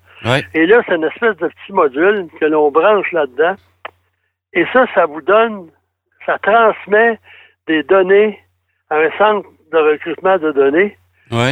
Et 0.55 0.65
là, 0.65 0.81
c'est 0.89 0.95
une 0.95 1.05
espèce 1.05 1.37
de 1.37 1.49
petit 1.49 1.73
module 1.73 2.29
que 2.41 2.47
l'on 2.47 2.71
branche 2.71 3.13
là-dedans. 3.13 3.55
Et 4.53 4.65
ça, 4.73 4.87
ça 4.95 5.07
vous 5.07 5.21
donne, 5.23 5.71
ça 6.27 6.39
transmet 6.39 7.19
des 7.67 7.83
données 7.83 8.39
à 8.91 8.97
un 8.97 9.11
centre 9.19 9.49
de 9.71 9.79
recrutement 9.79 10.39
de 10.39 10.53
données 10.53 10.97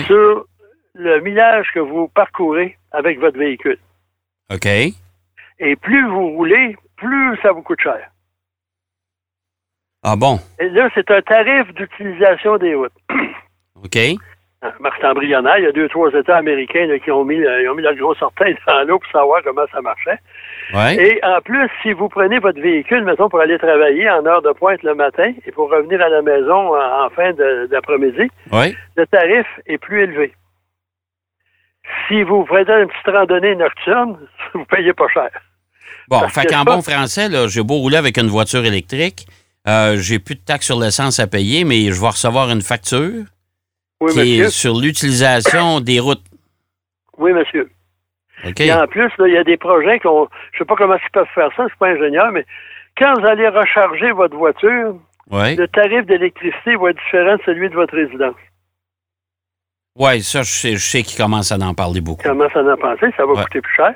sur 0.07 0.47
le 0.95 1.21
millage 1.21 1.67
que 1.75 1.81
vous 1.81 2.09
parcourez 2.09 2.79
avec 2.93 3.19
votre 3.19 3.39
véhicule. 3.39 3.79
OK. 4.51 4.67
Et 4.67 5.77
plus 5.77 6.09
vous 6.09 6.31
roulez, 6.31 6.77
plus 6.97 7.37
ça 7.43 7.53
vous 7.53 7.63
coûte 7.63 7.81
cher. 7.81 8.11
Ah 10.03 10.17
bon? 10.17 10.39
Et 10.61 10.69
là, 10.69 10.89
c'est 10.95 11.11
un 11.11 11.21
tarif 11.21 11.73
d'utilisation 11.75 12.57
des 12.59 12.75
routes. 12.75 12.93
OK. 13.85 13.99
Marc 14.81 15.05
embryonnaire, 15.05 15.59
il 15.59 15.65
y 15.65 15.69
a 15.69 15.73
deux, 15.73 15.89
trois 15.89 16.11
États 16.13 16.39
américains 16.39 16.89
qui 17.05 17.11
ont 17.11 17.25
mis, 17.25 17.39
ont 17.69 17.75
mis 17.75 17.83
la 17.83 17.95
grosse 17.95 18.21
orteil 18.23 18.57
dans 18.67 18.83
l'eau 18.87 18.99
pour 18.99 19.11
savoir 19.11 19.43
comment 19.45 19.67
ça 19.71 19.81
marchait. 19.81 20.19
Ouais. 20.73 20.97
Et 20.97 21.25
en 21.25 21.41
plus, 21.41 21.69
si 21.83 21.93
vous 21.93 22.09
prenez 22.09 22.39
votre 22.39 22.61
véhicule, 22.61 23.05
mettons, 23.05 23.29
pour 23.29 23.41
aller 23.41 23.59
travailler 23.59 24.09
en 24.11 24.25
heure 24.27 24.43
de 24.43 24.53
pointe 24.53 24.83
le 24.83 24.95
matin 24.95 25.33
et 25.47 25.53
pour 25.53 25.71
revenir 25.71 26.01
à 26.01 26.09
la 26.09 26.23
maison 26.23 26.75
en, 26.75 27.11
fin 27.11 27.33
d'après-midi, 27.71 28.31
le 28.53 29.07
tarif 29.07 29.47
est 29.67 29.79
plus 29.79 30.03
élevé. 30.03 30.33
Si 32.09 32.23
vous 32.23 32.45
prenez 32.45 32.83
une 32.83 32.89
petite 32.89 33.15
randonnée 33.15 33.55
nocturne, 33.55 34.19
vous 34.55 34.65
payez 34.65 34.93
pas 34.93 35.09
cher. 35.09 35.31
Bon, 36.09 36.27
fait 36.29 36.47
qu'en 36.47 36.63
bon 36.63 36.83
français, 36.83 37.29
j'ai 37.49 37.63
beau 37.63 37.75
rouler 37.75 37.97
avec 37.97 38.17
une 38.17 38.29
voiture 38.29 38.65
électrique, 38.65 39.27
euh, 39.69 39.97
j'ai 39.97 40.19
plus 40.21 40.37
de 40.37 40.41
taxes 40.41 40.67
sur 40.67 40.79
l'essence 40.79 41.19
à 41.19 41.27
payer, 41.27 41.65
mais 41.65 41.91
je 41.93 42.01
vais 42.01 42.09
recevoir 42.09 42.51
une 42.51 42.63
facture 42.63 43.25
qui 44.11 44.41
est 44.41 44.51
sur 44.51 44.79
l'utilisation 44.79 45.81
des 45.81 46.01
routes. 46.01 46.25
Oui, 47.19 47.33
monsieur. 47.33 47.71
Et 48.59 48.73
en 48.73 48.87
plus, 48.87 49.11
il 49.21 49.33
y 49.33 49.39
a 49.39 49.45
des 49.45 49.57
projets 49.57 49.99
qu'on. 50.01 50.29
Je 50.53 50.59
sais 50.59 50.65
pas 50.65 50.77
comment 50.77 50.97
ils 50.97 51.11
peuvent 51.13 51.27
faire 51.35 51.51
ça, 51.57 51.65
je 51.65 51.69
suis 51.69 51.79
pas 51.79 51.89
ingénieur, 51.89 52.31
mais 52.33 52.45
quand 52.99 53.15
vous 53.19 53.27
allez 53.27 53.49
recharger 53.49 54.13
votre 54.13 54.37
voiture, 54.37 54.97
le 55.31 55.67
tarif 55.67 56.05
d'électricité 56.07 56.77
va 56.77 56.91
être 56.91 56.99
différent 56.99 57.37
de 57.37 57.43
celui 57.45 57.69
de 57.71 57.75
votre 57.75 57.95
résidence. 57.95 58.37
Oui, 59.99 60.23
ça, 60.23 60.43
je 60.43 60.77
sais, 60.77 61.03
qu'ils 61.03 61.17
commencent 61.17 61.53
à 61.53 61.57
en 61.57 61.73
parler 61.73 62.03
beaucoup. 62.03 62.23
Ils 62.23 62.29
commencent 62.29 62.55
à 62.55 62.61
en 62.61 62.77
penser, 62.77 63.07
ça 63.17 63.25
va 63.25 63.43
coûter 63.43 63.63
plus 63.63 63.75
cher. 63.75 63.95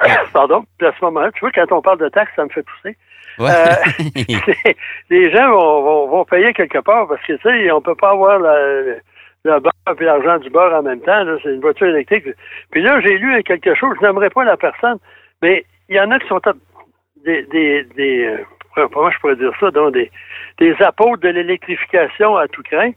Pardon. 0.32 0.64
Puis 0.78 0.86
à 0.86 0.92
ce 0.98 1.04
moment-là, 1.04 1.30
tu 1.32 1.40
vois, 1.40 1.52
quand 1.52 1.70
on 1.70 1.82
parle 1.82 1.98
de 1.98 2.08
taxes, 2.08 2.32
ça 2.34 2.44
me 2.44 2.48
fait 2.48 2.62
pousser. 2.62 2.96
Euh, 3.40 3.74
les 5.10 5.30
gens 5.30 5.50
vont, 5.50 6.08
vont, 6.08 6.24
payer 6.24 6.54
quelque 6.54 6.78
part 6.78 7.08
parce 7.08 7.20
que, 7.22 7.34
tu 7.34 7.42
sais, 7.42 7.70
on 7.70 7.82
peut 7.82 7.94
pas 7.94 8.12
avoir 8.12 8.40
le 9.44 9.60
beurre 9.60 10.00
et 10.00 10.04
l'argent 10.04 10.38
du 10.38 10.50
beurre 10.50 10.74
en 10.74 10.82
même 10.82 11.00
temps. 11.00 11.24
C'est 11.42 11.54
une 11.54 11.60
voiture 11.60 11.88
électrique. 11.88 12.26
Puis 12.70 12.82
là, 12.82 13.00
j'ai 13.00 13.18
lu 13.18 13.42
quelque 13.42 13.74
chose, 13.74 13.94
je 14.00 14.06
n'aimerais 14.06 14.30
pas 14.30 14.44
la 14.44 14.56
personne, 14.56 14.98
mais 15.42 15.64
il 15.88 15.96
y 15.96 16.00
en 16.00 16.10
a 16.10 16.18
qui 16.18 16.28
sont 16.28 16.40
des, 17.24 17.42
des, 17.44 17.84
des 17.96 18.26
euh, 18.76 18.88
comment 18.92 19.10
je 19.10 19.18
pourrais 19.18 19.36
dire 19.36 19.52
ça, 19.60 19.70
donc 19.70 19.92
des, 19.92 20.10
des 20.58 20.74
apôtres 20.82 21.22
de 21.22 21.28
l'électrification 21.28 22.36
à 22.36 22.48
tout 22.48 22.62
craint. 22.62 22.92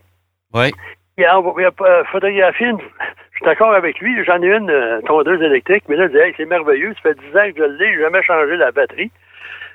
Oui 0.53 0.71
il 1.17 1.25
a, 1.25 1.35
a 1.35 2.03
photographié 2.05 2.67
une. 2.67 2.79
Je 2.79 3.37
suis 3.37 3.45
d'accord 3.45 3.73
avec 3.73 3.99
lui. 3.99 4.23
J'en 4.23 4.41
ai 4.41 4.55
une 4.55 4.69
euh, 4.69 5.01
tondeuse 5.01 5.41
électrique, 5.41 5.83
mais 5.87 5.95
là, 5.95 6.05
il 6.05 6.11
dit 6.11 6.17
hey, 6.17 6.33
c'est 6.37 6.45
merveilleux. 6.45 6.93
Ça 6.95 7.09
fait 7.09 7.15
10 7.15 7.37
ans 7.37 7.51
que 7.55 7.57
je 7.57 7.63
l'ai, 7.63 7.93
j'ai 7.93 8.01
jamais 8.01 8.23
changé 8.23 8.55
la 8.55 8.71
batterie. 8.71 9.11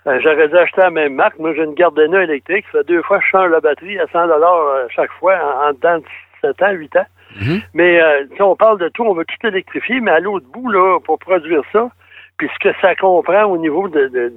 Euh, 0.06 0.18
j'aurais 0.20 0.48
dû 0.48 0.56
acheter 0.56 0.80
la 0.80 0.90
même 0.90 1.14
marque. 1.14 1.38
Moi, 1.38 1.52
j'ai 1.54 1.62
une 1.62 1.74
Gardena 1.74 2.22
électrique. 2.22 2.64
Ça 2.72 2.78
fait 2.78 2.88
deux 2.88 3.02
fois 3.02 3.18
que 3.18 3.24
je 3.24 3.30
change 3.30 3.50
la 3.50 3.60
batterie 3.60 3.98
à 3.98 4.06
100 4.08 4.18
euh, 4.18 4.86
chaque 4.90 5.12
fois 5.12 5.36
en, 5.36 5.68
en 5.68 5.72
dedans 5.72 5.98
de 5.98 6.04
7 6.42 6.62
ans, 6.62 6.72
8 6.72 6.96
ans. 6.96 7.06
Mm-hmm. 7.36 7.62
Mais 7.72 8.00
si 8.34 8.42
on 8.42 8.56
parle 8.56 8.78
de 8.78 8.88
tout, 8.90 9.04
on 9.04 9.14
veut 9.14 9.24
tout 9.24 9.46
électrifier, 9.46 10.00
mais 10.00 10.10
à 10.10 10.20
l'autre 10.20 10.46
bout, 10.48 10.68
là, 10.70 10.98
pour 11.00 11.18
produire 11.18 11.62
ça, 11.72 11.90
puis 12.36 12.48
ce 12.52 12.68
que 12.68 12.74
ça 12.80 12.94
comprend 12.94 13.44
au 13.44 13.56
niveau 13.56 13.88
de, 13.88 14.08
de 14.08 14.32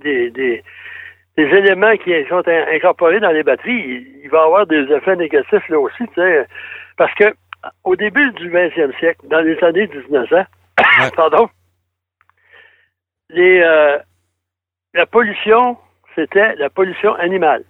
des, 0.00 0.62
éléments 1.36 1.96
qui 1.98 2.12
sont 2.28 2.42
incorporés 2.46 3.20
dans 3.20 3.30
les 3.30 3.42
batteries, 3.42 4.06
il, 4.22 4.28
va 4.30 4.38
y 4.38 4.40
avoir 4.40 4.66
des 4.66 4.90
effets 4.92 5.16
négatifs 5.16 5.68
là 5.68 5.78
aussi, 5.78 6.04
tu 6.08 6.14
sais, 6.14 6.46
parce 6.96 7.14
que 7.14 7.34
au 7.84 7.96
début 7.96 8.32
du 8.32 8.50
20e 8.50 8.96
siècle, 8.98 9.20
dans 9.24 9.40
les 9.40 9.62
années 9.62 9.86
1900, 9.86 10.36
pardon, 11.16 11.48
les, 13.30 13.60
euh, 13.60 13.98
la 14.94 15.06
pollution, 15.06 15.76
c'était 16.14 16.54
la 16.56 16.70
pollution 16.70 17.14
animale. 17.14 17.64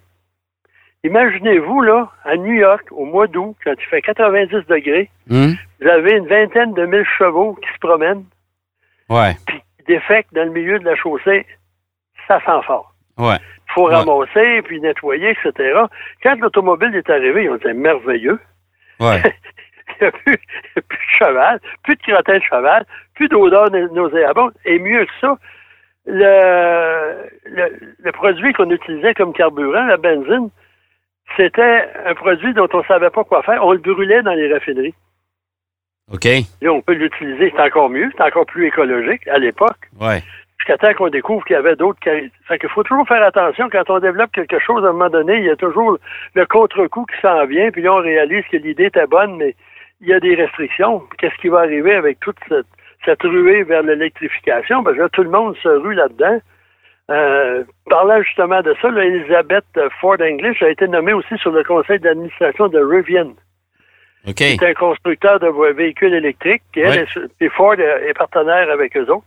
Imaginez-vous, 1.03 1.81
là, 1.81 2.09
à 2.25 2.35
New 2.35 2.53
York, 2.53 2.87
au 2.91 3.05
mois 3.05 3.27
d'août, 3.27 3.55
quand 3.63 3.73
il 3.77 3.85
fait 3.85 4.01
90 4.01 4.67
degrés, 4.67 5.09
hmm? 5.27 5.51
vous 5.81 5.87
avez 5.87 6.17
une 6.17 6.27
vingtaine 6.27 6.73
de 6.73 6.85
mille 6.85 7.05
chevaux 7.17 7.55
qui 7.55 7.69
se 7.73 7.79
promènent. 7.79 8.25
Ouais. 9.09 9.35
Puis 9.47 9.61
qui 9.77 9.85
défectent 9.85 10.33
dans 10.33 10.43
le 10.43 10.51
milieu 10.51 10.77
de 10.79 10.85
la 10.85 10.95
chaussée. 10.95 11.45
Ça 12.27 12.39
sent 12.45 12.65
fort. 12.67 12.93
Ouais 13.17 13.37
faut 13.73 13.85
ramasser, 13.85 14.61
puis 14.63 14.81
nettoyer, 14.81 15.31
etc. 15.31 15.81
Quand 16.23 16.39
l'automobile 16.39 16.95
est 16.95 17.09
arrivé, 17.09 17.43
ils 17.43 17.49
ont 17.49 17.57
dit 17.57 17.73
merveilleux. 17.73 18.39
Ouais. 18.99 19.21
il 20.01 20.03
n'y 20.03 20.07
a, 20.07 20.11
plus 20.11 20.35
de 20.35 21.17
cheval, 21.19 21.59
plus 21.83 21.95
de 21.95 22.01
crottin 22.01 22.37
de 22.37 22.43
cheval, 22.43 22.85
plus 23.15 23.27
d'odeur 23.27 23.69
nauséabonde. 23.71 24.53
Et 24.65 24.79
mieux 24.79 25.05
que 25.05 25.11
ça, 25.21 25.37
le, 26.05 27.29
le, 27.99 28.11
produit 28.11 28.53
qu'on 28.53 28.69
utilisait 28.69 29.13
comme 29.13 29.33
carburant, 29.33 29.85
la 29.85 29.97
benzine, 29.97 30.49
c'était 31.37 31.89
un 32.05 32.15
produit 32.15 32.53
dont 32.53 32.67
on 32.73 32.79
ne 32.79 32.83
savait 32.83 33.09
pas 33.09 33.23
quoi 33.23 33.43
faire. 33.43 33.63
On 33.65 33.73
le 33.73 33.79
brûlait 33.79 34.23
dans 34.23 34.33
les 34.33 34.51
raffineries. 34.51 34.95
OK. 36.11 36.25
Là, 36.61 36.73
on 36.73 36.81
peut 36.81 36.93
l'utiliser. 36.93 37.53
C'est 37.55 37.61
encore 37.61 37.89
mieux. 37.89 38.09
C'est 38.17 38.23
encore 38.23 38.45
plus 38.45 38.67
écologique 38.67 39.27
à 39.27 39.37
l'époque. 39.37 39.77
Ouais 39.99 40.23
jusqu'à 40.59 40.77
temps 40.77 40.93
qu'on 40.93 41.09
découvre 41.09 41.43
qu'il 41.45 41.55
y 41.55 41.57
avait 41.57 41.75
d'autres. 41.75 41.99
Fait 42.03 42.59
qu'il 42.59 42.69
faut 42.69 42.83
toujours 42.83 43.07
faire 43.07 43.23
attention 43.23 43.69
quand 43.69 43.89
on 43.89 43.99
développe 43.99 44.31
quelque 44.31 44.59
chose, 44.59 44.83
à 44.85 44.89
un 44.89 44.91
moment 44.91 45.09
donné, 45.09 45.37
il 45.37 45.45
y 45.45 45.49
a 45.49 45.55
toujours 45.55 45.97
le 46.33 46.45
contre-coup 46.45 47.05
qui 47.05 47.19
s'en 47.21 47.45
vient, 47.45 47.71
puis 47.71 47.81
là, 47.81 47.93
on 47.93 48.01
réalise 48.01 48.43
que 48.51 48.57
l'idée 48.57 48.85
était 48.85 49.07
bonne, 49.07 49.37
mais 49.37 49.55
il 50.01 50.07
y 50.07 50.13
a 50.13 50.19
des 50.19 50.35
restrictions. 50.35 51.03
Qu'est-ce 51.17 51.35
qui 51.41 51.49
va 51.49 51.59
arriver 51.59 51.95
avec 51.95 52.19
toute 52.19 52.37
cette, 53.05 53.21
ruée 53.23 53.63
vers 53.63 53.83
l'électrification? 53.83 54.81
Ben, 54.81 54.95
là, 54.95 55.09
tout 55.09 55.23
le 55.23 55.29
monde 55.29 55.55
se 55.57 55.69
rue 55.69 55.95
là-dedans. 55.95 56.39
Euh, 57.09 57.63
parlant 57.89 58.21
justement 58.21 58.61
de 58.61 58.75
ça, 58.81 58.89
Elizabeth 58.89 59.65
Ford 59.99 60.17
English 60.21 60.61
a 60.61 60.69
été 60.69 60.87
nommée 60.87 61.13
aussi 61.13 61.37
sur 61.37 61.51
le 61.51 61.63
conseil 61.63 61.99
d'administration 61.99 62.67
de 62.67 62.79
Rivian. 62.79 63.33
Okay. 64.27 64.57
C'est 64.59 64.67
un 64.67 64.73
constructeur 64.73 65.39
de 65.39 65.47
véhicules 65.73 66.13
électriques. 66.13 66.61
Et, 66.75 67.49
Ford 67.49 67.79
est 67.79 68.13
partenaire 68.13 68.69
avec 68.69 68.95
eux 68.97 69.09
autres. 69.09 69.25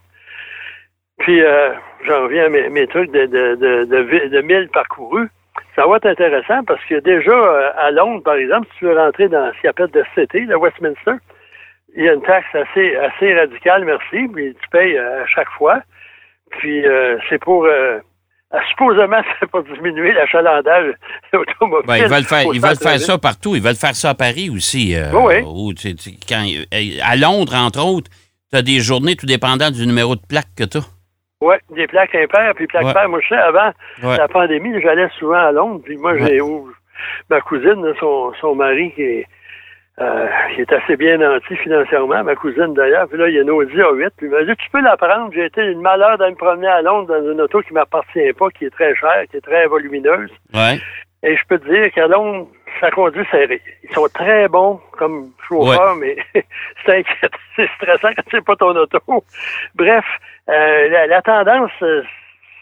Puis, 1.19 1.43
euh, 1.43 1.73
j'en 2.05 2.25
reviens 2.25 2.47
à 2.47 2.49
mes, 2.49 2.87
trucs 2.89 3.11
de, 3.11 3.27
de, 3.27 3.85
de, 3.85 4.67
parcourus. 4.73 5.29
Ça 5.77 5.87
va 5.87 5.97
être 5.97 6.07
intéressant 6.07 6.65
parce 6.65 6.85
que 6.85 7.01
déjà, 7.01 7.33
euh, 7.33 7.71
à 7.77 7.91
Londres, 7.91 8.23
par 8.23 8.35
exemple, 8.35 8.67
si 8.73 8.79
tu 8.79 8.85
veux 8.87 8.97
rentrer 8.97 9.29
dans 9.29 9.53
ce 9.53 9.63
qu'on 9.63 9.69
appelle 9.69 9.91
de 9.91 10.05
City, 10.15 10.41
le 10.41 10.57
Westminster, 10.57 11.15
il 11.95 12.05
y 12.05 12.09
a 12.09 12.15
une 12.15 12.23
taxe 12.23 12.55
assez, 12.55 12.97
assez 12.97 13.35
radicale, 13.35 13.85
merci, 13.85 14.29
puis 14.33 14.55
tu 14.55 14.69
payes 14.71 14.97
euh, 14.97 15.23
à 15.23 15.27
chaque 15.27 15.51
fois. 15.51 15.81
Puis, 16.59 16.85
c'est 17.29 17.41
pour... 17.41 17.67
supposément, 18.69 19.23
c'est 19.41 19.51
pour 19.51 19.63
diminuer 19.63 20.13
l'achalandage 20.13 20.95
automobile. 21.33 21.87
Ben, 21.87 21.97
ils 21.97 22.09
veulent 22.09 22.25
faire, 22.25 22.45
ils 22.53 22.61
veulent 22.61 22.77
faire 22.77 23.01
ça 23.01 23.17
partout. 23.17 23.57
Ils 23.57 23.63
veulent 23.63 23.75
faire 23.77 23.95
ça 23.95 24.11
à 24.11 24.15
Paris 24.15 24.51
aussi. 24.51 24.95
oui. 25.13 25.75
quand, 26.29 26.45
à 27.03 27.17
Londres, 27.17 27.55
entre 27.55 27.83
autres, 27.83 28.11
tu 28.53 28.59
as 28.59 28.63
des 28.63 28.81
journées 28.81 29.17
tout 29.17 29.27
dépendant 29.27 29.71
du 29.71 29.87
numéro 29.87 30.15
de 30.17 30.21
plaque 30.29 30.55
que 30.57 30.65
tu 30.65 30.79
as. 30.79 30.87
Oui, 31.41 31.57
des 31.75 31.89
plaques 31.89 32.15
impaires, 32.15 32.55
puis 32.55 32.69
plaques 32.69 32.95
paires. 32.95 33.09
Moi, 33.09 33.21
je 33.23 33.29
sais, 33.31 33.41
avant 33.41 33.73
la 34.03 34.29
pandémie, 34.29 34.81
j'allais 34.81 35.09
souvent 35.19 35.49
à 35.49 35.51
Londres, 35.51 35.81
puis 35.85 35.97
moi, 35.97 36.17
j'ai 36.19 36.39
ma 37.31 37.41
cousine, 37.41 37.83
son, 37.99 38.33
son 38.41 38.55
mari, 38.55 38.93
qui 38.95 39.03
est 39.03 39.27
euh, 40.01 40.27
il 40.55 40.61
est 40.61 40.73
assez 40.73 40.97
bien 40.97 41.19
nanti 41.19 41.55
financièrement, 41.57 42.25
ma 42.25 42.35
cousine 42.35 42.73
d'ailleurs. 42.75 43.07
Puis 43.09 43.19
là, 43.19 43.29
il 43.29 43.35
y 43.35 43.39
a 43.39 43.43
une 43.43 43.51
Audi 43.51 43.77
A8. 43.77 44.11
Puis 44.17 44.27
il 44.27 44.31
m'a 44.31 44.43
dit, 44.43 44.57
tu 44.57 44.71
peux 44.71 44.81
la 44.81 44.97
prendre. 44.97 45.31
J'ai 45.33 45.45
été 45.45 45.63
une 45.63 45.83
malheur 45.83 46.17
d'aller 46.17 46.33
me 46.33 46.37
promener 46.37 46.69
à 46.69 46.81
Londres 46.81 47.09
dans 47.09 47.31
une 47.31 47.41
auto 47.41 47.61
qui 47.61 47.75
m'appartient 47.75 48.33
pas, 48.33 48.49
qui 48.51 48.65
est 48.65 48.71
très 48.71 48.95
chère, 48.95 49.25
qui 49.31 49.37
est 49.37 49.43
très 49.43 49.67
volumineuse. 49.67 50.31
Ouais. 50.55 50.79
Et 51.23 51.37
je 51.37 51.43
peux 51.47 51.59
te 51.59 51.69
dire 51.69 51.93
qu'à 51.93 52.07
Londres, 52.07 52.49
ça 52.81 52.91
conduit 52.91 53.25
serré. 53.31 53.61
Ils 53.85 53.95
sont 53.95 54.09
très 54.13 54.49
bons 54.49 54.81
comme 54.93 55.31
chauffeurs, 55.47 55.95
mais 55.97 56.17
c'est 56.85 56.99
inquiétant, 56.99 57.39
c'est 57.57 57.69
stressant 57.77 58.09
quand 58.17 58.25
c'est 58.31 58.45
pas 58.45 58.57
ton 58.57 58.75
auto. 58.75 58.99
Bref, 59.75 60.05
euh, 60.49 61.07
la, 61.07 61.23
tendance, 61.23 61.71
euh, 61.83 62.03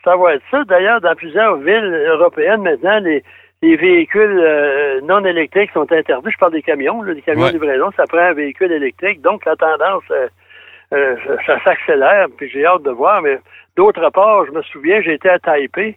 ça 0.05 0.17
va 0.17 0.35
être 0.35 0.43
ça. 0.51 0.65
D'ailleurs, 0.65 1.01
dans 1.01 1.15
plusieurs 1.15 1.57
villes 1.57 2.07
européennes 2.09 2.63
maintenant, 2.63 2.99
les, 2.99 3.23
les 3.63 3.77
véhicules 3.77 4.41
euh, 4.41 5.01
non 5.03 5.25
électriques 5.25 5.71
sont 5.73 5.91
interdits. 5.93 6.31
Je 6.31 6.39
parle 6.39 6.53
des 6.53 6.63
camions, 6.63 7.03
là, 7.03 7.15
des 7.15 7.23
camions 7.23 7.47
de 7.47 7.53
livraison, 7.53 7.91
ça 7.97 8.07
prend 8.07 8.19
un 8.19 8.33
véhicule 8.33 8.73
électrique. 8.73 9.21
Donc, 9.21 9.45
la 9.45 9.57
tendance, 9.57 10.03
ça, 10.09 10.97
ça 11.47 11.63
s'accélère, 11.65 12.27
puis 12.37 12.49
j'ai 12.51 12.65
hâte 12.65 12.83
de 12.83 12.91
voir. 12.91 13.23
Mais 13.23 13.39
d'autre 13.77 14.09
part, 14.11 14.47
je 14.47 14.53
me 14.53 14.63
souviens, 14.63 15.03
j'étais 15.03 15.29
à 15.29 15.39
Taipei 15.39 15.97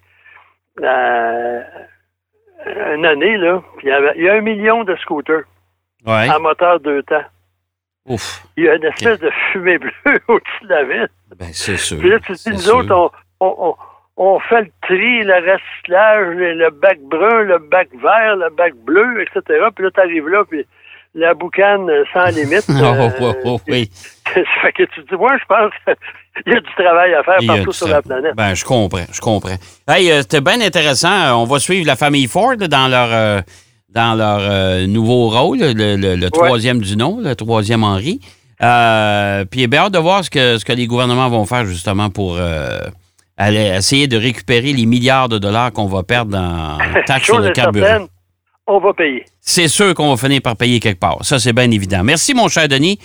une 2.67 3.05
année, 3.05 3.37
là, 3.37 3.61
puis 3.77 3.87
il 3.87 3.89
y, 3.89 3.93
avait, 3.93 4.13
il 4.15 4.23
y 4.23 4.29
a 4.29 4.33
un 4.33 4.41
million 4.41 4.83
de 4.83 4.95
scooters 4.97 5.43
ouais. 6.05 6.29
à 6.29 6.39
moteur 6.39 6.79
deux 6.79 7.03
temps. 7.03 7.23
Ouf. 8.05 8.43
Il 8.57 8.65
y 8.65 8.69
a 8.69 8.75
une 8.75 8.85
espèce 8.85 9.19
de 9.19 9.29
fumée 9.51 9.77
bleue 9.77 10.19
au-dessus 10.27 10.63
de 10.63 10.69
la 10.69 10.83
ville. 10.83 11.09
Ben, 11.37 11.49
c'est 11.53 11.77
sûr. 11.77 11.99
Puis 11.99 12.09
là, 12.09 12.19
tu 12.19 12.33
dis, 12.33 12.49
nous 12.49 12.69
autres, 12.69 12.93
on, 12.93 13.11
on, 13.39 13.55
on, 13.69 13.75
fait 14.49 14.61
le 14.61 14.71
tri, 14.81 15.23
le 15.23 15.35
recyclage, 15.35 16.35
le 16.35 16.69
bac 16.69 16.99
brun, 17.01 17.43
le 17.43 17.59
bac 17.59 17.89
vert, 18.01 18.35
le 18.35 18.49
bac 18.55 18.73
bleu, 18.85 19.21
etc. 19.21 19.65
Puis 19.75 19.85
là, 19.85 19.91
tu 19.91 19.99
arrives 19.99 20.27
là, 20.27 20.43
puis 20.49 20.65
la 21.15 21.33
boucane 21.33 21.89
sans 22.13 22.25
limite. 22.25 22.65
oh, 22.69 22.95
oh, 22.99 23.11
oh, 23.21 23.33
oh 23.45 23.59
oui. 23.67 23.89
fait 24.61 24.71
que 24.71 24.83
tu 24.83 25.01
dis, 25.01 25.15
moi, 25.15 25.31
je 25.37 25.45
pense 25.45 25.71
qu'il 25.85 26.53
y 26.53 26.55
a 26.55 26.59
du 26.59 26.73
travail 26.75 27.13
à 27.13 27.23
faire 27.23 27.39
partout 27.45 27.71
sur 27.71 27.87
la 27.87 28.01
planète. 28.01 28.35
Ben, 28.35 28.53
je 28.53 28.65
comprends, 28.65 29.05
je 29.11 29.19
comprends. 29.19 29.57
Hey, 29.87 30.11
euh, 30.11 30.21
c'était 30.21 30.41
bien 30.41 30.59
intéressant. 30.61 31.41
On 31.41 31.45
va 31.45 31.59
suivre 31.59 31.85
la 31.85 31.95
famille 31.95 32.27
Ford 32.27 32.57
dans 32.57 32.87
leur, 32.87 33.09
euh, 33.11 33.41
dans 33.89 34.15
leur 34.17 34.39
euh, 34.41 34.87
nouveau 34.87 35.29
rôle, 35.29 35.59
le, 35.59 36.29
troisième 36.29 36.79
du 36.79 36.97
nom, 36.97 37.19
le 37.19 37.35
troisième 37.35 37.83
Henri. 37.83 38.19
puis, 39.51 39.67
bien 39.67 39.81
hâte 39.81 39.93
de 39.93 39.99
voir 39.99 40.23
ce 40.23 40.29
que, 40.29 40.57
ce 40.57 40.65
que 40.65 40.73
les 40.73 40.87
gouvernements 40.87 41.29
vont 41.29 41.45
faire 41.45 41.65
justement 41.65 42.09
pour 42.09 42.37
aller 43.37 43.75
essayer 43.77 44.07
de 44.07 44.17
récupérer 44.17 44.73
les 44.73 44.85
milliards 44.85 45.29
de 45.29 45.37
dollars 45.37 45.71
qu'on 45.71 45.87
va 45.87 46.03
perdre 46.03 46.37
en 46.37 46.77
taxes 47.05 47.25
sur 47.25 47.39
le 47.39 47.51
carburant 47.51 48.07
on 48.67 48.79
va 48.79 48.93
payer. 48.93 49.25
C'est 49.41 49.67
sûr 49.67 49.93
qu'on 49.93 50.09
va 50.09 50.17
finir 50.17 50.41
par 50.41 50.55
payer 50.55 50.79
quelque 50.79 50.99
part. 50.99 51.17
Ça, 51.21 51.39
c'est 51.39 51.53
bien 51.53 51.69
évident. 51.69 52.03
Merci, 52.03 52.33
mon 52.33 52.47
cher 52.47 52.67
Denis. 52.67 52.99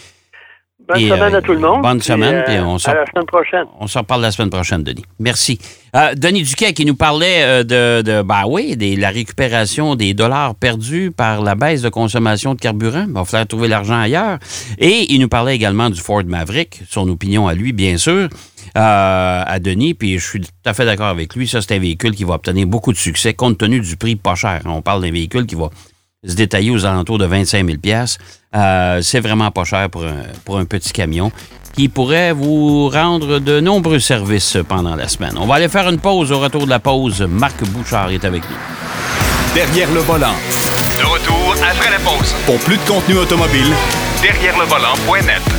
Bonne 0.88 1.00
semaine 1.00 1.34
à 1.34 1.42
tout 1.42 1.52
le 1.52 1.58
monde. 1.58 1.82
Bonne 1.82 2.00
semaine. 2.00 2.42
Puis 2.46 2.56
on 2.60 2.76
à 2.76 2.94
la 2.94 3.04
semaine 3.06 3.26
prochaine. 3.26 3.64
On 3.78 3.86
s'en 3.86 4.00
reparle 4.00 4.22
la 4.22 4.30
semaine 4.30 4.48
prochaine, 4.48 4.82
Denis. 4.82 5.04
Merci. 5.18 5.58
Euh, 5.94 6.14
Denis 6.14 6.42
Duquet 6.42 6.72
qui 6.72 6.86
nous 6.86 6.94
parlait 6.94 7.42
euh, 7.42 7.62
de, 7.62 8.02
de 8.02 8.22
bah 8.22 8.44
oui, 8.46 8.76
de 8.76 8.98
la 8.98 9.10
récupération 9.10 9.96
des 9.96 10.14
dollars 10.14 10.54
perdus 10.54 11.10
par 11.14 11.42
la 11.42 11.54
baisse 11.54 11.82
de 11.82 11.90
consommation 11.90 12.54
de 12.54 12.60
carburant. 12.60 13.04
Il 13.06 13.12
va 13.12 13.24
falloir 13.24 13.46
trouver 13.46 13.68
l'argent 13.68 14.00
ailleurs. 14.00 14.38
Et 14.78 15.12
il 15.12 15.20
nous 15.20 15.28
parlait 15.28 15.54
également 15.54 15.90
du 15.90 16.00
Ford 16.00 16.24
Maverick, 16.26 16.80
son 16.88 17.06
opinion 17.08 17.48
à 17.48 17.54
lui, 17.54 17.72
bien 17.72 17.98
sûr. 17.98 18.28
Euh, 18.76 19.42
à 19.46 19.58
Denis, 19.60 19.94
puis 19.94 20.18
je 20.18 20.26
suis 20.26 20.40
tout 20.40 20.48
à 20.64 20.72
fait 20.72 20.84
d'accord 20.84 21.08
avec 21.08 21.34
lui. 21.34 21.46
Ça, 21.48 21.60
c'est 21.60 21.74
un 21.74 21.78
véhicule 21.78 22.14
qui 22.14 22.24
va 22.24 22.34
obtenir 22.34 22.66
beaucoup 22.66 22.92
de 22.92 22.98
succès 22.98 23.34
compte 23.34 23.58
tenu 23.58 23.80
du 23.80 23.96
prix 23.96 24.16
pas 24.16 24.34
cher. 24.34 24.62
On 24.66 24.82
parle 24.82 25.02
d'un 25.02 25.10
véhicule 25.10 25.46
qui 25.46 25.54
va 25.54 25.70
se 26.26 26.34
détailler 26.34 26.70
aux 26.70 26.84
alentours 26.84 27.18
de 27.18 27.26
25 27.26 27.66
000 27.66 27.78
euh, 28.54 29.00
C'est 29.02 29.20
vraiment 29.20 29.50
pas 29.50 29.64
cher 29.64 29.88
pour 29.90 30.04
un, 30.04 30.22
pour 30.44 30.58
un 30.58 30.64
petit 30.64 30.92
camion 30.92 31.30
qui 31.74 31.88
pourrait 31.88 32.32
vous 32.32 32.88
rendre 32.88 33.38
de 33.38 33.60
nombreux 33.60 34.00
services 34.00 34.58
pendant 34.68 34.96
la 34.96 35.06
semaine. 35.06 35.34
On 35.38 35.46
va 35.46 35.56
aller 35.56 35.68
faire 35.68 35.88
une 35.88 36.00
pause. 36.00 36.32
Au 36.32 36.40
retour 36.40 36.64
de 36.64 36.70
la 36.70 36.80
pause, 36.80 37.22
Marc 37.22 37.62
Bouchard 37.66 38.10
est 38.10 38.24
avec 38.24 38.42
nous. 38.42 38.56
Derrière 39.54 39.90
le 39.92 40.00
volant. 40.00 40.34
De 40.98 41.04
retour 41.04 41.54
après 41.70 41.90
la 41.90 41.98
pause. 41.98 42.34
Pour 42.46 42.58
plus 42.58 42.78
de 42.78 42.82
contenu 42.82 43.18
automobile, 43.18 43.72
derrière 44.22 44.58
le 44.58 44.64
volant.net. 44.64 45.57